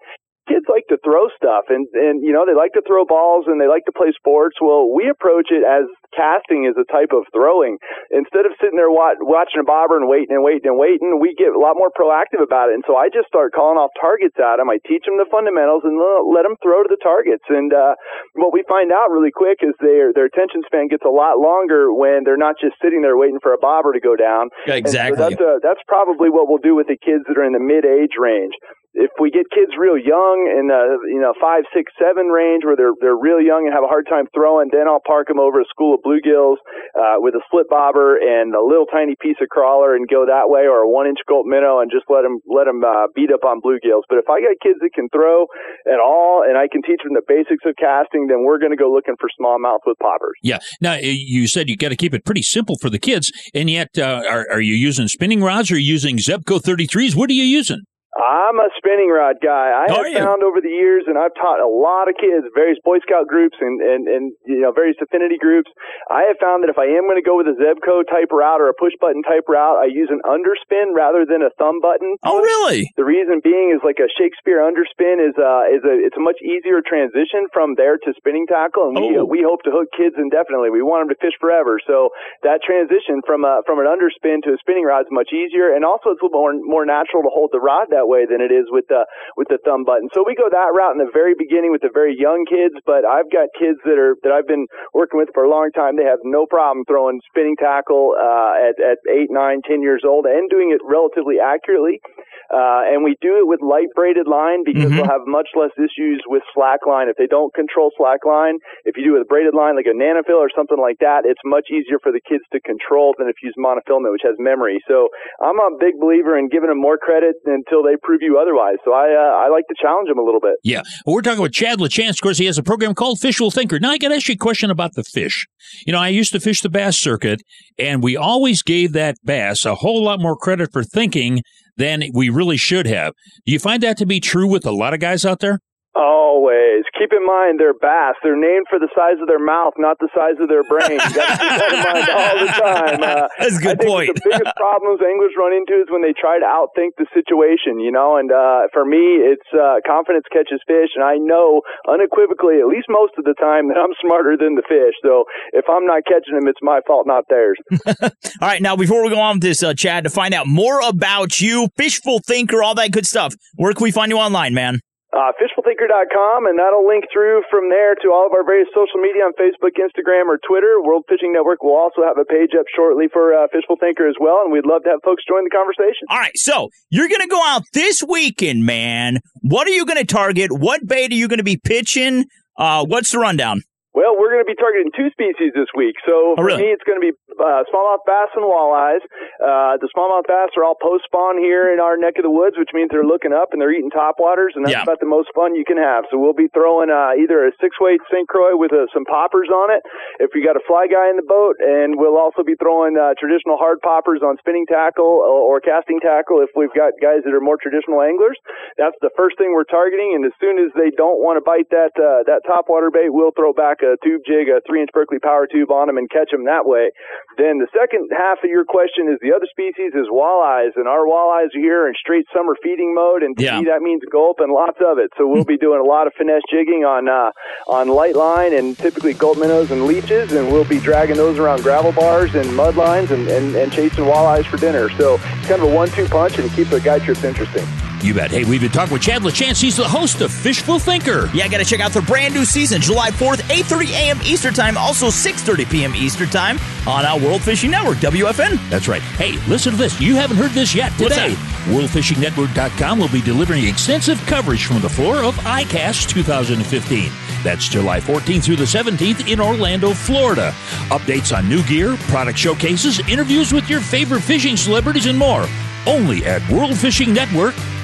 [0.49, 3.61] kids like to throw stuff and and you know they like to throw balls and
[3.61, 4.57] they like to play sports.
[4.63, 7.77] Well we approach it as casting is a type of throwing.
[8.11, 11.35] Instead of sitting there wa- watching a bobber and waiting and waiting and waiting we
[11.35, 12.79] get a lot more proactive about it.
[12.79, 15.83] And so i just start calling off targets at them i teach them the fundamentals
[15.85, 17.45] and let- let them throw to the targets.
[17.51, 17.95] And uh
[18.39, 21.93] what we find out really quick is their their attention span gets a lot longer
[21.93, 24.49] when they're not just sitting there waiting for a bobber to go down.
[24.67, 25.19] Yeah, And so exactly.
[25.19, 27.85] that's uh, that's probably what we'll do with the kids that are in the mid
[27.85, 28.55] age range
[28.97, 32.75] if we get kids real young in the you know five, six, seven range where
[32.75, 35.61] they're they're real young and have a hard time throwing, then I'll park them over
[35.61, 36.57] a school of bluegills
[36.97, 40.49] uh, with a split bobber and a little tiny piece of crawler and go that
[40.49, 43.29] way, or a one inch gold minnow and just let them let them uh, beat
[43.29, 44.09] up on bluegills.
[44.09, 45.45] But if I got kids that can throw
[45.85, 48.81] at all and I can teach them the basics of casting, then we're going to
[48.81, 50.41] go looking for smallmouth with poppers.
[50.41, 50.65] Yeah.
[50.81, 53.93] Now you said you got to keep it pretty simple for the kids, and yet
[54.01, 57.15] uh, are are you using spinning rods or are you using Zebco 33s?
[57.15, 57.85] What are you using?
[58.17, 59.77] I'm a spinning rod guy.
[59.77, 62.99] I have found over the years, and I've taught a lot of kids, various Boy
[63.05, 65.69] Scout groups and, and, and you know various affinity groups.
[66.09, 68.61] I have found that if I am going to go with a Zebco type route
[68.65, 72.17] or a push button type route, I use an underspin rather than a thumb button.
[72.25, 72.89] Oh, really?
[72.97, 76.41] The reason being is like a Shakespeare underspin is uh is a it's a much
[76.41, 79.23] easier transition from there to spinning tackle, and we Oh.
[79.23, 80.71] uh, we hope to hook kids indefinitely.
[80.73, 81.77] We want them to fish forever.
[81.85, 82.11] So
[82.43, 85.85] that transition from a from an underspin to a spinning rod is much easier, and
[85.85, 88.53] also it's a little more more natural to hold the rod that way than it
[88.55, 89.05] is with the
[89.37, 90.09] with the thumb button.
[90.15, 93.05] So we go that route in the very beginning with the very young kids, but
[93.05, 95.97] I've got kids that are that I've been working with for a long time.
[95.97, 100.27] They have no problem throwing spinning tackle uh, at at eight, nine, ten years old
[100.27, 102.01] and doing it relatively accurately.
[102.47, 105.03] Uh, and we do it with light braided line because Mm-hmm.
[105.03, 107.09] we'll have much less issues with slack line.
[107.11, 109.91] If they don't control slack line, if you do it with a braided line like
[109.91, 113.27] a NanoFil or something like that, it's much easier for the kids to control than
[113.27, 114.79] if you use monofilament, which has memory.
[114.87, 115.09] So
[115.43, 118.77] I'm a big believer in giving them more credit until they prove you otherwise.
[118.85, 120.55] So I uh, I like to challenge him a little bit.
[120.63, 120.83] Yeah.
[121.05, 122.11] Well, we're talking with Chad LaChance.
[122.11, 123.79] Of course, he has a program called Fishful Thinker.
[123.79, 125.47] Now, I got to ask you a question about the fish.
[125.87, 127.43] You know, I used to fish the bass circuit,
[127.79, 131.43] and we always gave that bass a whole lot more credit for thinking
[131.77, 133.13] than we really should have.
[133.45, 135.61] Do you find that to be true with a lot of guys out there?
[135.97, 136.85] Always.
[136.93, 138.21] Keep in mind they're bass.
[138.21, 141.01] They're named for the size of their mouth, not the size of their brain.
[141.01, 142.99] You gotta keep that in mind all the time.
[143.01, 144.09] Uh, That's a good I think point.
[144.13, 147.89] The biggest problems anglers run into is when they try to outthink the situation, you
[147.89, 152.69] know, and uh, for me, it's uh, confidence catches fish, and I know unequivocally, at
[152.69, 155.01] least most of the time, that I'm smarter than the fish.
[155.01, 155.25] So
[155.57, 157.57] if I'm not catching them, it's my fault, not theirs.
[158.05, 158.13] All
[158.45, 161.41] right, now before we go on with this, uh, Chad, to find out more about
[161.41, 164.81] you, Fishful Thinker, all that good stuff, where can we find you online, man?
[165.17, 169.25] Uh, fishfulthinker.com, and that'll link through from there to all of our various social media
[169.25, 170.77] on Facebook, Instagram, or Twitter.
[170.85, 174.15] World Fishing Network will also have a page up shortly for uh, Fishful Thinker as
[174.21, 176.05] well, and we'd love to have folks join the conversation.
[176.11, 179.21] All right, so you're going to go out this weekend, man.
[179.41, 180.53] What are you going to target?
[180.53, 182.27] What bait are you going to be pitching?
[182.57, 183.63] Uh, what's the rundown?
[183.97, 185.97] Well, we're going to be targeting two species this week.
[186.05, 189.01] So Oh, for me, it's going to be uh, smallmouth bass and walleyes.
[189.41, 192.61] Uh, the smallmouth bass are all post spawn here in our neck of the woods,
[192.61, 194.85] which means they're looking up and they're eating topwaters, and that's Yeah.
[194.85, 196.05] about the most fun you can have.
[196.13, 198.29] So we'll be throwing uh, either a six weight St.
[198.29, 199.81] Croix with uh, some poppers on it,
[200.21, 203.17] if we got a fly guy in the boat, and we'll also be throwing uh,
[203.17, 207.33] traditional hard poppers on spinning tackle or, or casting tackle if we've got guys that
[207.33, 208.37] are more traditional anglers.
[208.77, 211.73] That's the first thing we're targeting, and as soon as they don't want to bite
[211.73, 215.19] that uh, that topwater bait, we'll throw back a tube jig, a three inch Berkley
[215.19, 216.91] power tube on them, and catch them that way.
[217.39, 221.07] Then the second half of your question is the other species is walleyes, and our
[221.07, 223.61] walleyes are here in straight summer feeding mode, and to Yeah.
[223.61, 225.11] me that means gulp and lots of it.
[225.17, 227.31] So we'll be doing a lot of finesse jigging on uh,
[227.69, 231.63] on light line and typically gulp minnows and leeches, and we'll be dragging those around
[231.63, 234.89] gravel bars and mud lines and, and, and chasing walleyes for dinner.
[234.91, 237.65] So it's kind of a one-two punch, and keep the guide trips interesting.
[238.03, 238.31] You bet.
[238.31, 239.61] Hey, we've been talking with Chad LaChance.
[239.61, 241.31] He's the host of Fishful Thinker.
[241.33, 244.21] Yeah, got to check out their brand new season, July 4th, 8.30 a.m.
[244.23, 245.95] Eastern Time, also 6.30 p.m.
[245.95, 248.59] Eastern Time on our World Fishing Network, WFN.
[248.71, 249.03] That's right.
[249.03, 249.99] Hey, listen to this.
[250.01, 251.35] You haven't heard this yet today.
[251.65, 257.11] WorldFishingNetwork.com will be delivering extensive coverage from the floor of ICAST 2015.
[257.43, 260.53] That's July 14th through the 17th in Orlando, Florida.
[260.91, 265.47] Updates on new gear, product showcases, interviews with your favorite fishing celebrities, and more.
[265.87, 267.76] Only at WorldFishingNetwork.com.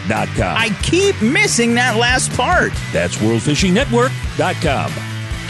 [0.57, 2.73] I keep missing that last part.
[2.93, 4.93] That's WorldFishingNetwork.com.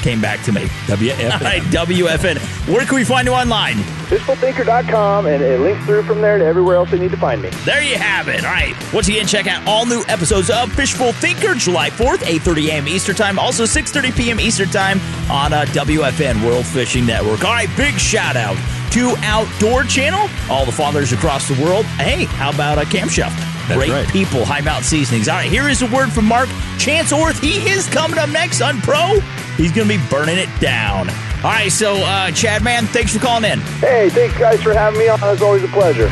[0.03, 0.63] Came back to me.
[0.87, 1.31] WFN.
[1.33, 2.39] All right, WFN.
[2.69, 3.77] Where can we find you online?
[3.77, 7.51] FishfulThinker.com, and it links through from there to everywhere else they need to find me.
[7.65, 8.45] There you have it.
[8.45, 8.75] All right.
[8.93, 12.89] Once again, check out all new episodes of Fishful Thinker, July 4th, 8.30 a.m.
[12.89, 14.41] Eastern Time, also 6.30 p.m.
[14.41, 14.99] Eastern Time
[15.31, 17.45] on uh, WFN World Fishing Network.
[17.45, 18.57] All right, big shout out
[18.91, 21.87] to Outdoor Channel, all the fathers across the world.
[21.87, 23.33] Hey, how about a Camp Chef?
[23.73, 24.09] That's Great right.
[24.09, 25.29] people, Hi Mountain Seasonings.
[25.29, 27.41] All right, here is a word from Mark Chance Orth.
[27.41, 29.21] He is coming up next Unpro.
[29.57, 31.09] He's going to be burning it down.
[31.09, 33.61] All right, so uh, Chad, man, thanks for calling in.
[33.81, 35.19] Hey, thanks guys for having me on.
[35.23, 36.09] It's always a pleasure.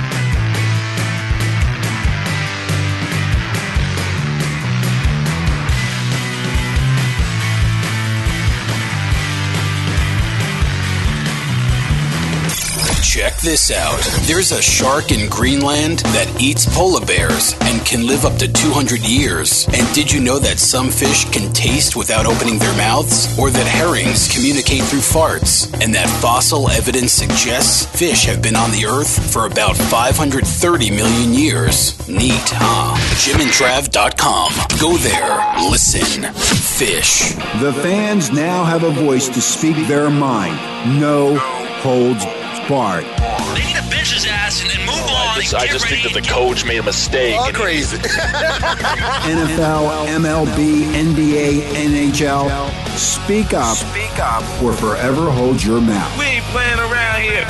[13.31, 14.01] Check this out.
[14.23, 19.01] There's a shark in Greenland that eats polar bears and can live up to 200
[19.01, 19.69] years.
[19.73, 23.39] And did you know that some fish can taste without opening their mouths?
[23.39, 25.73] Or that herrings communicate through farts?
[25.81, 31.33] And that fossil evidence suggests fish have been on the earth for about 530 million
[31.33, 31.97] years.
[32.09, 32.97] Neat, huh?
[33.23, 34.53] JimandTrav.com.
[34.81, 37.35] Go there, listen, fish.
[37.61, 40.57] The fans now have a voice to speak their mind.
[40.99, 41.37] No
[41.83, 42.25] holds
[42.71, 43.03] Bart.
[43.03, 45.39] They need to bench his ass and then move oh, on.
[45.39, 47.35] I just, I just think that the coach made a mistake.
[47.37, 47.97] All crazy.
[49.27, 52.71] NFL, MLB, NBA, NHL.
[52.97, 53.77] Speak up.
[53.77, 54.45] Speak up.
[54.63, 56.17] Or forever hold your mouth.
[56.17, 57.45] We ain't playing around here.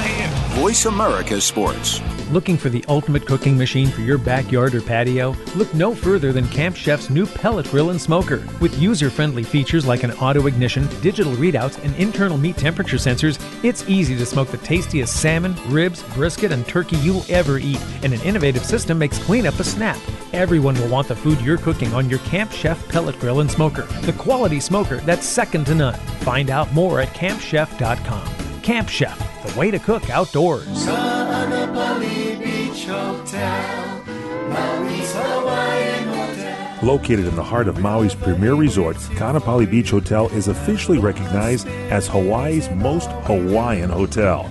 [0.59, 2.01] Voice America Sports.
[2.31, 5.35] Looking for the ultimate cooking machine for your backyard or patio?
[5.57, 8.47] Look no further than Camp Chef's new pellet grill and smoker.
[8.61, 13.43] With user friendly features like an auto ignition, digital readouts, and internal meat temperature sensors,
[13.65, 17.81] it's easy to smoke the tastiest salmon, ribs, brisket, and turkey you'll ever eat.
[18.05, 19.99] And an innovative system makes cleanup a snap.
[20.33, 23.83] Everyone will want the food you're cooking on your Camp Chef pellet grill and smoker.
[24.03, 25.99] The quality smoker that's second to none.
[26.21, 28.40] Find out more at campchef.com.
[28.63, 30.87] Camp Chef, the way to cook outdoors.
[36.83, 42.09] Located in the heart of Maui's premier resort, Ka'anapali Beach Hotel is officially recognized as
[42.09, 44.51] Hawaii's most Hawaiian hotel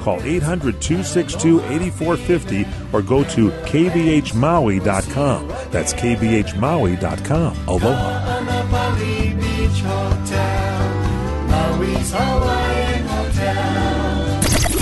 [0.00, 5.48] Call 800 262 8450 or go to kbhmaui.com.
[5.70, 7.56] That's kbhmaui.com.
[7.68, 9.30] Aloha.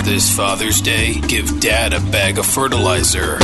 [0.03, 3.35] This Father's Day, give Dad a bag of fertilizer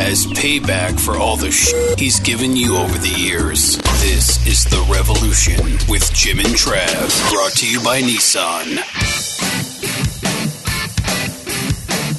[0.00, 3.76] as payback for all the sh- he's given you over the years.
[4.00, 9.29] This is The Revolution with Jim and Trav, brought to you by Nissan.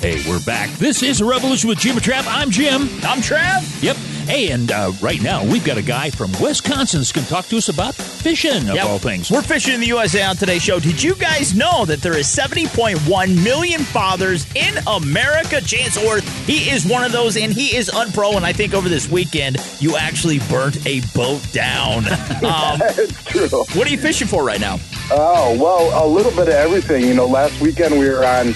[0.02, 0.72] Hey, we're back.
[0.72, 2.24] This is a Revolution with Jim and Trav.
[2.28, 2.84] I'm Jim.
[3.04, 3.84] I'm Trav.
[3.84, 3.96] Yep.
[4.28, 7.46] Hey, and uh, right now we've got a guy from Wisconsin that's going to talk
[7.50, 8.86] to us about fishing, of Yep.
[8.86, 9.30] all things.
[9.30, 10.80] We're fishing in the USA on today's show.
[10.80, 15.62] Did you guys know that there is 70.1 million fathers in America?
[15.62, 18.36] Chance Orth, he is one of those, and he is unpro.
[18.38, 22.06] And I think over this weekend, you actually burnt a boat down.
[22.42, 23.48] Um, it's true.
[23.76, 24.80] what are you fishing for right now?
[25.12, 27.06] Oh, well, a little bit of everything.
[27.06, 28.54] You know, last weekend we were on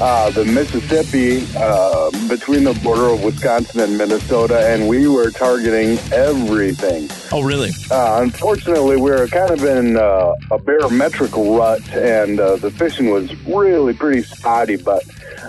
[0.00, 5.98] uh, the Mississippi uh, between the border of Wisconsin and Minnesota, and we were targeting
[6.12, 7.08] everything.
[7.32, 7.70] Oh, really?
[7.90, 13.10] Uh, unfortunately, we were kind of in uh, a barometric rut, and uh, the fishing
[13.10, 15.02] was really pretty spotty, but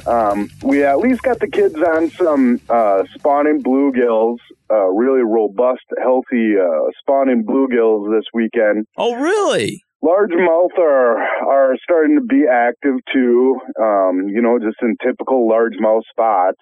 [0.08, 4.38] um, we at least got the kids on some uh, spawning bluegills,
[4.72, 8.86] uh, really robust, healthy uh, spawning bluegills this weekend.
[8.98, 9.84] Oh, really?
[10.10, 13.60] Largemouth are are starting to be active too.
[13.80, 16.58] Um, you know, just in typical largemouth spots,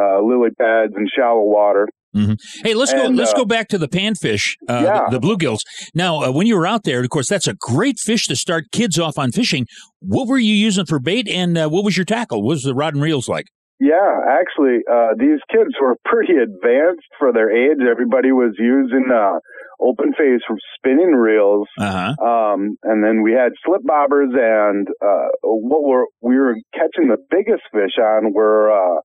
[0.00, 1.88] uh, lily pads and shallow water.
[2.14, 2.32] hmm
[2.64, 3.04] Hey, let's go.
[3.08, 5.00] Let's uh, go back to the panfish, uh, Yeah.
[5.10, 5.58] the, the bluegills.
[5.94, 8.64] Now, uh, when you were out there, of course, that's a great fish to start
[8.72, 9.66] kids off on fishing.
[10.00, 12.42] What were you using for bait, and uh, what was your tackle?
[12.42, 13.46] What was the rod and reels like?
[13.80, 17.78] Yeah, actually, uh, these kids were pretty advanced for their age.
[17.88, 19.38] Everybody was using uh,
[19.80, 20.40] open face
[20.76, 22.14] spinning reels, uh-huh.
[22.24, 27.18] um, and then we had slip bobbers, and uh, what were we were catching the
[27.30, 29.00] biggest fish on were uh,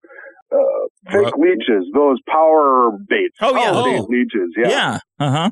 [0.51, 3.37] uh, fake leeches, those power baits.
[3.41, 3.71] Oh, yeah.
[3.71, 4.07] power bait Oh.
[4.09, 4.49] leeches.
[4.57, 4.69] Yeah.
[4.69, 4.99] Yeah.
[5.19, 5.49] Uh huh.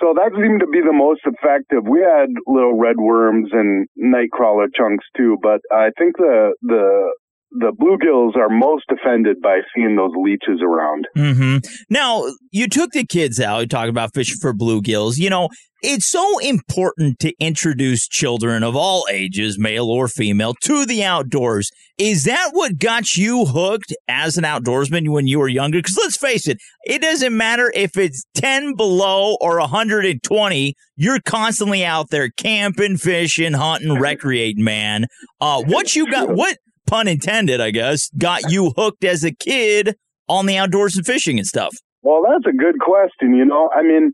[0.00, 1.84] So that seemed to be the most effective.
[1.86, 7.12] We had little red worms and nightcrawler chunks too, but I think the the
[7.52, 11.06] the bluegills are most offended by seeing those leeches around.
[11.16, 15.18] hmm Now, you took the kids out, you talked about fishing for bluegills.
[15.18, 15.48] You know,
[15.82, 21.70] it's so important to introduce children of all ages, male or female, to the outdoors.
[21.98, 25.78] Is that what got you hooked as an outdoorsman when you were younger?
[25.78, 31.84] Because let's face it, it doesn't matter if it's 10 below or 120, you're constantly
[31.84, 35.06] out there camping, fishing, hunting, recreating, man.
[35.40, 36.58] Uh, what you got, what,
[36.90, 39.96] pun intended, I guess, got you hooked as a kid
[40.28, 41.72] on the outdoors and fishing and stuff?
[42.02, 43.34] Well, that's a good question.
[43.34, 44.12] You know, I mean,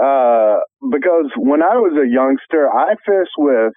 [0.00, 0.56] uh,
[0.90, 3.72] because when I was a youngster, I fished with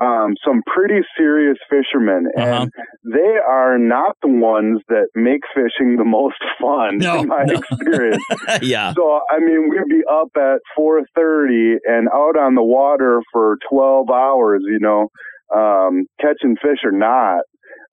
[0.00, 2.70] um, some pretty serious fishermen, and
[3.04, 7.54] they are not the ones that make fishing the most fun, No, in my no.
[7.58, 8.22] experience.
[8.62, 8.92] yeah.
[8.94, 13.56] So I mean, we'd be up at four thirty and out on the water for
[13.70, 14.62] twelve hours.
[14.66, 15.08] You know,
[15.54, 17.40] um, catching fish or not.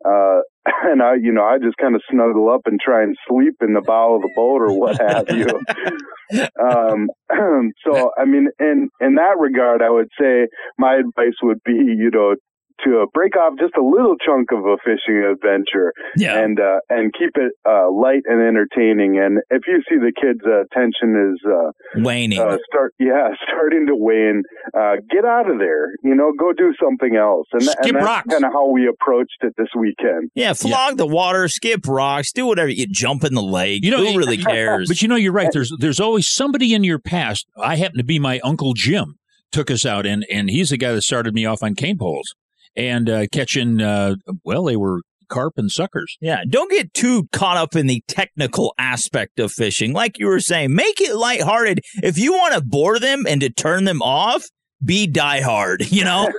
[0.04, 0.42] Uh,
[0.84, 3.74] and I, you know, I just kind of snuggle up and try and sleep in
[3.74, 5.48] the bow of the boat or what have you.
[6.60, 7.10] um,
[7.86, 12.10] so I mean, in in that regard, I would say my advice would be, you
[12.12, 12.36] know,
[12.84, 16.40] to break off just a little chunk of a fishing adventure yeah.
[16.40, 19.18] and uh, and keep it uh, light and entertaining.
[19.18, 21.72] And if you see the kids' attention is uh,
[22.04, 25.94] waning, uh, start yeah, starting to wane, uh, get out of there.
[26.04, 27.48] You know, go do something else.
[27.54, 30.32] And, Skip and that's kind of how we approached it this weekend.
[30.36, 32.70] Yeah, flog the water, skip rocks, do whatever.
[32.70, 33.84] You jump in the lake.
[33.84, 34.90] You know, Who really cares?
[34.90, 35.50] But you know, you're right.
[35.52, 37.48] There's there's always somebody in your past.
[37.58, 39.16] I happen to be my uncle Jim
[39.52, 42.36] took us out, and and he's the guy that started me off on cane poles
[42.76, 43.82] and uh, catching.
[43.82, 46.18] Uh, well, they were carp and suckers.
[46.22, 49.94] Yeah, don't get too caught up in the technical aspect of fishing.
[49.94, 51.82] Like you were saying, make it lighthearted.
[52.04, 54.46] If you want to bore them and to turn them off,
[54.84, 56.30] be diehard, you know?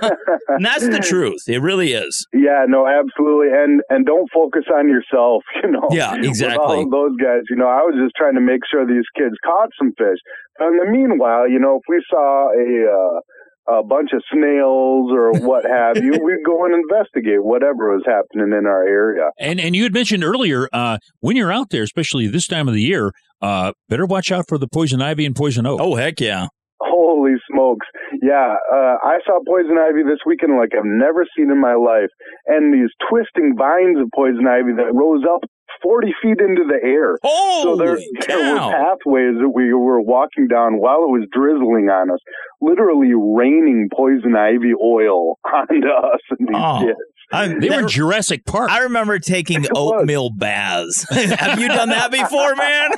[0.47, 1.41] and that's the truth.
[1.47, 2.25] It really is.
[2.33, 5.43] Yeah, no, absolutely, and and don't focus on yourself.
[5.63, 5.87] You know.
[5.91, 6.59] Yeah, With exactly.
[6.63, 9.33] all of those guys, you know, I was just trying to make sure these kids
[9.43, 10.19] caught some fish.
[10.57, 13.19] But in the meanwhile, you know, if we saw a uh,
[13.67, 18.57] a bunch of snails or what have you, we'd go and investigate whatever was happening
[18.57, 19.29] in our area.
[19.39, 22.73] And and you had mentioned earlier uh, when you're out there, especially this time of
[22.73, 23.11] the year,
[23.41, 25.79] uh, better watch out for the poison ivy and poison oak.
[25.81, 26.47] Oh heck yeah!
[26.79, 27.87] Holy smokes.
[28.21, 32.09] Yeah, uh, I saw poison ivy this weekend like I've never seen in my life.
[32.45, 35.41] And these twisting vines of poison ivy that rose up
[35.83, 37.17] 40 feet into the air.
[37.23, 37.97] Holy so there,
[38.27, 42.19] there were pathways that we were walking down while it was drizzling on us,
[42.61, 46.79] literally raining poison ivy oil onto us and these Oh.
[46.85, 46.97] kids.
[47.29, 48.71] I, They were Jurassic Park.
[48.71, 51.05] I remember taking oatmeal baths.
[51.13, 52.91] Have you done that before, man?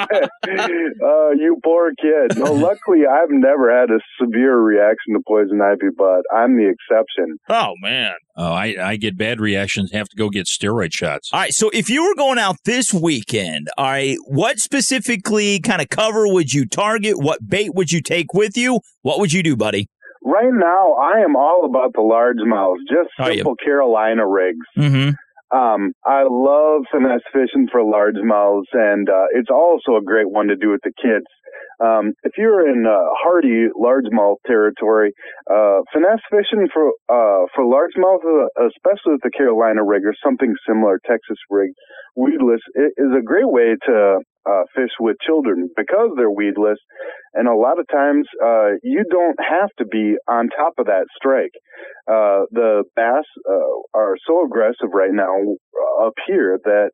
[0.00, 2.38] uh, you poor kid.
[2.38, 7.36] No, luckily I've never had a severe reaction to poison ivy, but I'm the exception.
[7.50, 8.12] oh man.
[8.36, 9.92] Oh, I, I get bad reactions.
[9.92, 11.30] Have to go get steroid shots.
[11.32, 15.82] All right, so if you were going out this weekend, all right, what specifically kind
[15.82, 17.18] of cover would you target?
[17.18, 18.80] What bait would you take with you?
[19.02, 19.88] What would you do, buddy?
[20.22, 24.66] Right now, I am all about the largemouth, just Are simple Carolina rigs.
[24.76, 25.10] Mm-hmm.
[25.56, 30.56] Um, I love finesse fishing for largemouths, and uh, it's also a great one to
[30.56, 31.26] do with the kids.
[31.80, 35.12] Um, if you're in uh, hardy largemouth territory,
[35.50, 40.54] uh, finesse fishing for uh, for largemouth, uh, especially with the Carolina rig or something
[40.68, 41.70] similar, Texas rig,
[42.16, 46.78] weedless, is a great way to uh, fish with children because they're weedless.
[47.34, 51.06] And a lot of times, uh, you don't have to be on top of that
[51.16, 51.52] strike.
[52.10, 56.90] Uh, the bass uh, are so aggressive right now uh, up here that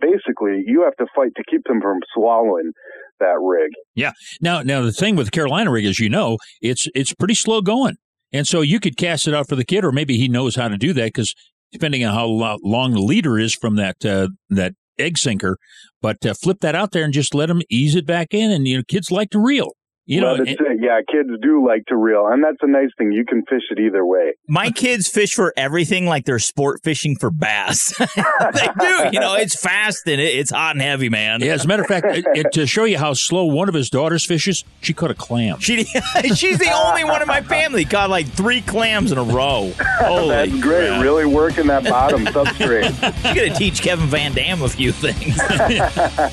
[0.00, 2.72] basically you have to fight to keep them from swallowing
[3.20, 3.70] that rig.
[3.94, 4.12] Yeah.
[4.40, 7.60] Now, now the thing with the Carolina rig, as you know, it's it's pretty slow
[7.60, 7.96] going,
[8.32, 10.68] and so you could cast it out for the kid, or maybe he knows how
[10.68, 11.34] to do that because
[11.72, 12.26] depending on how
[12.62, 15.56] long the leader is from that uh, that egg sinker,
[16.02, 18.66] but uh, flip that out there and just let them ease it back in, and
[18.66, 19.72] you know, kids like to reel.
[20.10, 20.58] You know, that's it.
[20.80, 23.12] Yeah, kids do like to reel, and that's a nice thing.
[23.12, 24.32] You can fish it either way.
[24.48, 27.94] My kids fish for everything like they're sport fishing for bass.
[27.98, 29.08] they do.
[29.12, 31.40] You know, it's fast and it, it's hot and heavy, man.
[31.40, 33.74] Yeah, as a matter of fact, it, it- to show you how slow one of
[33.74, 35.60] his daughters fishes, she caught a clam.
[35.60, 35.84] She,
[36.34, 39.72] she's the only one in my family caught like three clams in a row.
[40.00, 40.88] Holy that's great.
[40.88, 41.02] crap.
[41.02, 43.00] Really working that bottom substrate.
[43.36, 45.38] You're gonna teach Kevin VanDam a few things.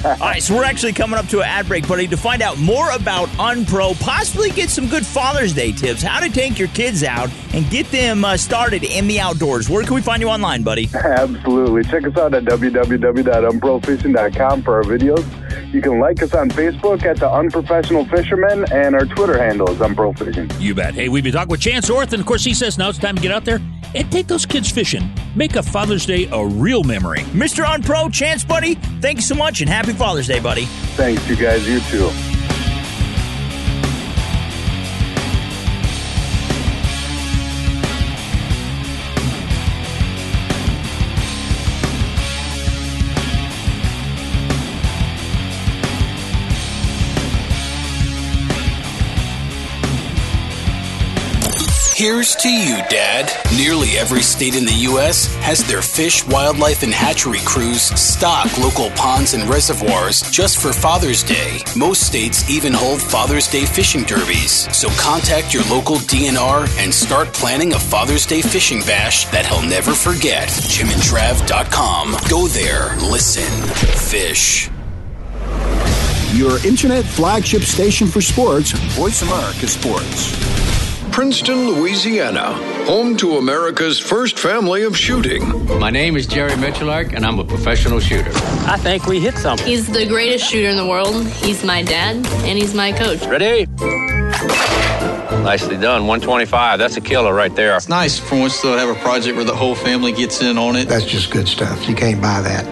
[0.05, 2.07] All right, so we're actually coming up to an ad break, buddy.
[2.07, 3.29] To find out more about
[3.67, 7.69] Unpro, possibly get some good Father's Day tips, how to take your kids out and
[7.69, 9.69] get them uh, started in the outdoors.
[9.69, 10.87] Where can we find you online, buddy?
[10.93, 11.83] Absolutely.
[11.83, 15.73] Check us out at www.unprofishing.com for our videos.
[15.73, 19.79] You can like us on Facebook at The Unprofessional Fisherman, and our Twitter handle is
[19.79, 20.49] Unprofishing.
[20.61, 20.93] You bet.
[20.93, 23.17] Hey, we've been talking with Chance Orth, and of course, he says now it's time
[23.17, 23.59] to get out there
[23.95, 25.09] and take those kids fishing.
[25.35, 27.19] Make a Father's Day a real memory.
[27.33, 27.65] Mr.
[27.65, 30.63] Unpro, Chance, buddy, thank you so much and happy Father's Day, buddy.
[30.95, 31.67] Thanks, you guys.
[31.67, 32.09] You too.
[51.97, 53.31] Here's to you, Dad.
[53.57, 55.33] Nearly every state in the U.S.
[55.37, 61.23] has their fish, wildlife, and hatchery crews stock local ponds and reservoirs just for Father's
[61.23, 61.57] Day.
[61.75, 64.71] Most states even hold Father's Day fishing derbies.
[64.77, 69.67] So contact your local DNR and start planning a Father's Day fishing bash that he'll
[69.67, 70.49] never forget.
[70.49, 72.15] JimandTrav.com.
[72.29, 73.51] Go there, listen,
[73.97, 74.69] fish.
[76.35, 80.66] Your internet flagship station for sports, Voice America Sports.
[81.17, 82.53] Princeton, Louisiana,
[82.85, 85.65] home to America's first family of shooting.
[85.79, 88.29] My name is Jerry Miculek, and I'm a professional shooter.
[88.67, 89.65] I think we hit something.
[89.65, 91.25] He's the greatest shooter in the world.
[91.25, 93.25] He's my dad, and he's my coach.
[93.25, 93.65] Ready?
[95.41, 96.05] Nicely done.
[96.05, 96.77] 125.
[96.77, 97.75] That's a killer right there.
[97.75, 100.75] It's nice for once to have a project where the whole family gets in on
[100.75, 100.87] it.
[100.87, 101.89] That's just good stuff.
[101.89, 102.63] You can't buy that.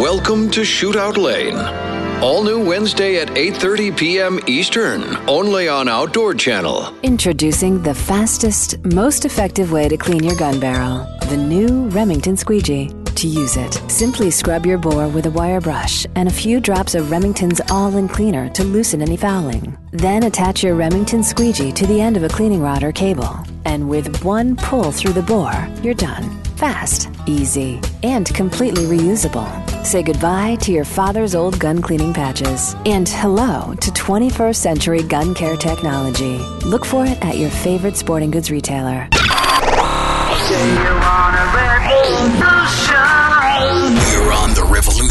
[0.00, 1.91] Welcome to Shootout Lane.
[2.22, 4.38] All new Wednesday at 8:30 p.m.
[4.46, 6.94] Eastern, only on Outdoor Channel.
[7.02, 12.90] Introducing the fastest, most effective way to clean your gun barrel the new Remington Squeegee.
[13.06, 16.94] To use it, simply scrub your bore with a wire brush and a few drops
[16.94, 19.76] of Remington's All In Cleaner to loosen any fouling.
[19.92, 23.34] Then attach your Remington Squeegee to the end of a cleaning rod or cable.
[23.64, 26.38] And with one pull through the bore, you're done.
[26.62, 29.50] Fast, easy, and completely reusable.
[29.84, 35.34] Say goodbye to your father's old gun cleaning patches and hello to 21st century gun
[35.34, 36.38] care technology.
[36.64, 39.08] Look for it at your favorite sporting goods retailer.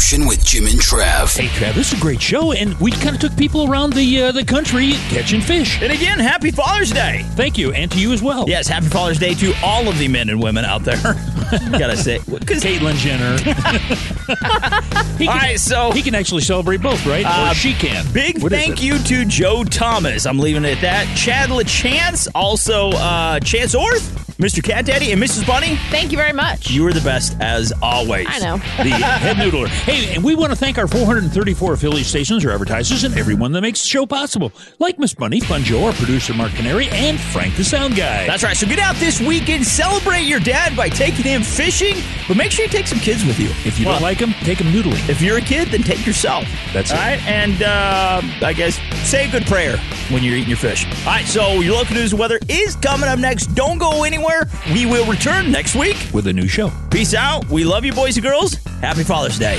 [0.02, 1.36] You're on the revolution with Jim and Trav.
[1.36, 4.22] Hey, Trav, this is a great show, and we kind of took people around the
[4.22, 5.80] uh, the country catching fish.
[5.80, 7.24] And again, happy Father's Day.
[7.32, 8.48] Thank you, and to you as well.
[8.48, 10.96] Yes, happy Father's Day to all of the men and women out there.
[11.70, 13.36] Gotta say, because Caitlyn Jenner.
[15.18, 17.24] he can, All right, so he can actually celebrate both, right?
[17.26, 18.10] Uh, or she can.
[18.12, 20.26] Big What is thank you to Joe Thomas.
[20.26, 21.16] I'm leaving it at that.
[21.16, 24.62] Chad LaChance, also uh, Chance Orth, Mr.
[24.62, 25.46] Cat Daddy, and Mrs.
[25.46, 25.76] Bunny.
[25.90, 26.70] Thank you very much.
[26.70, 28.26] You are the best as always.
[28.28, 28.56] I know.
[28.56, 28.62] the
[28.94, 29.68] head noodler.
[29.68, 33.60] Hey, and we want to thank our 434 affiliate stations, or advertisers, and everyone that
[33.62, 37.56] makes the show possible, like Miss Bunny, Fun Joe, our producer Mark Canary, and Frank
[37.56, 38.26] the Sound Guy.
[38.26, 38.56] That's right.
[38.56, 42.64] So get out this weekend, celebrate your dad by taking him fishing, but make sure
[42.64, 43.50] you take some kids with you.
[43.64, 45.08] If you Well, don't like them, take them noodling.
[45.08, 46.46] If you're a kid, then take yourself.
[46.72, 47.00] That's All it.
[47.00, 48.78] right, and uh, I guess
[49.08, 49.76] say a good prayer
[50.10, 50.86] when you're eating your fish.
[51.06, 53.46] All right, so your local news and weather is coming up next.
[53.54, 54.31] Don't go anywhere.
[54.72, 55.96] We will return next week.
[56.12, 56.70] with a new show.
[56.90, 57.48] Peace out.
[57.48, 58.54] We love you, boys and girls.
[58.80, 59.58] Happy Father's Day.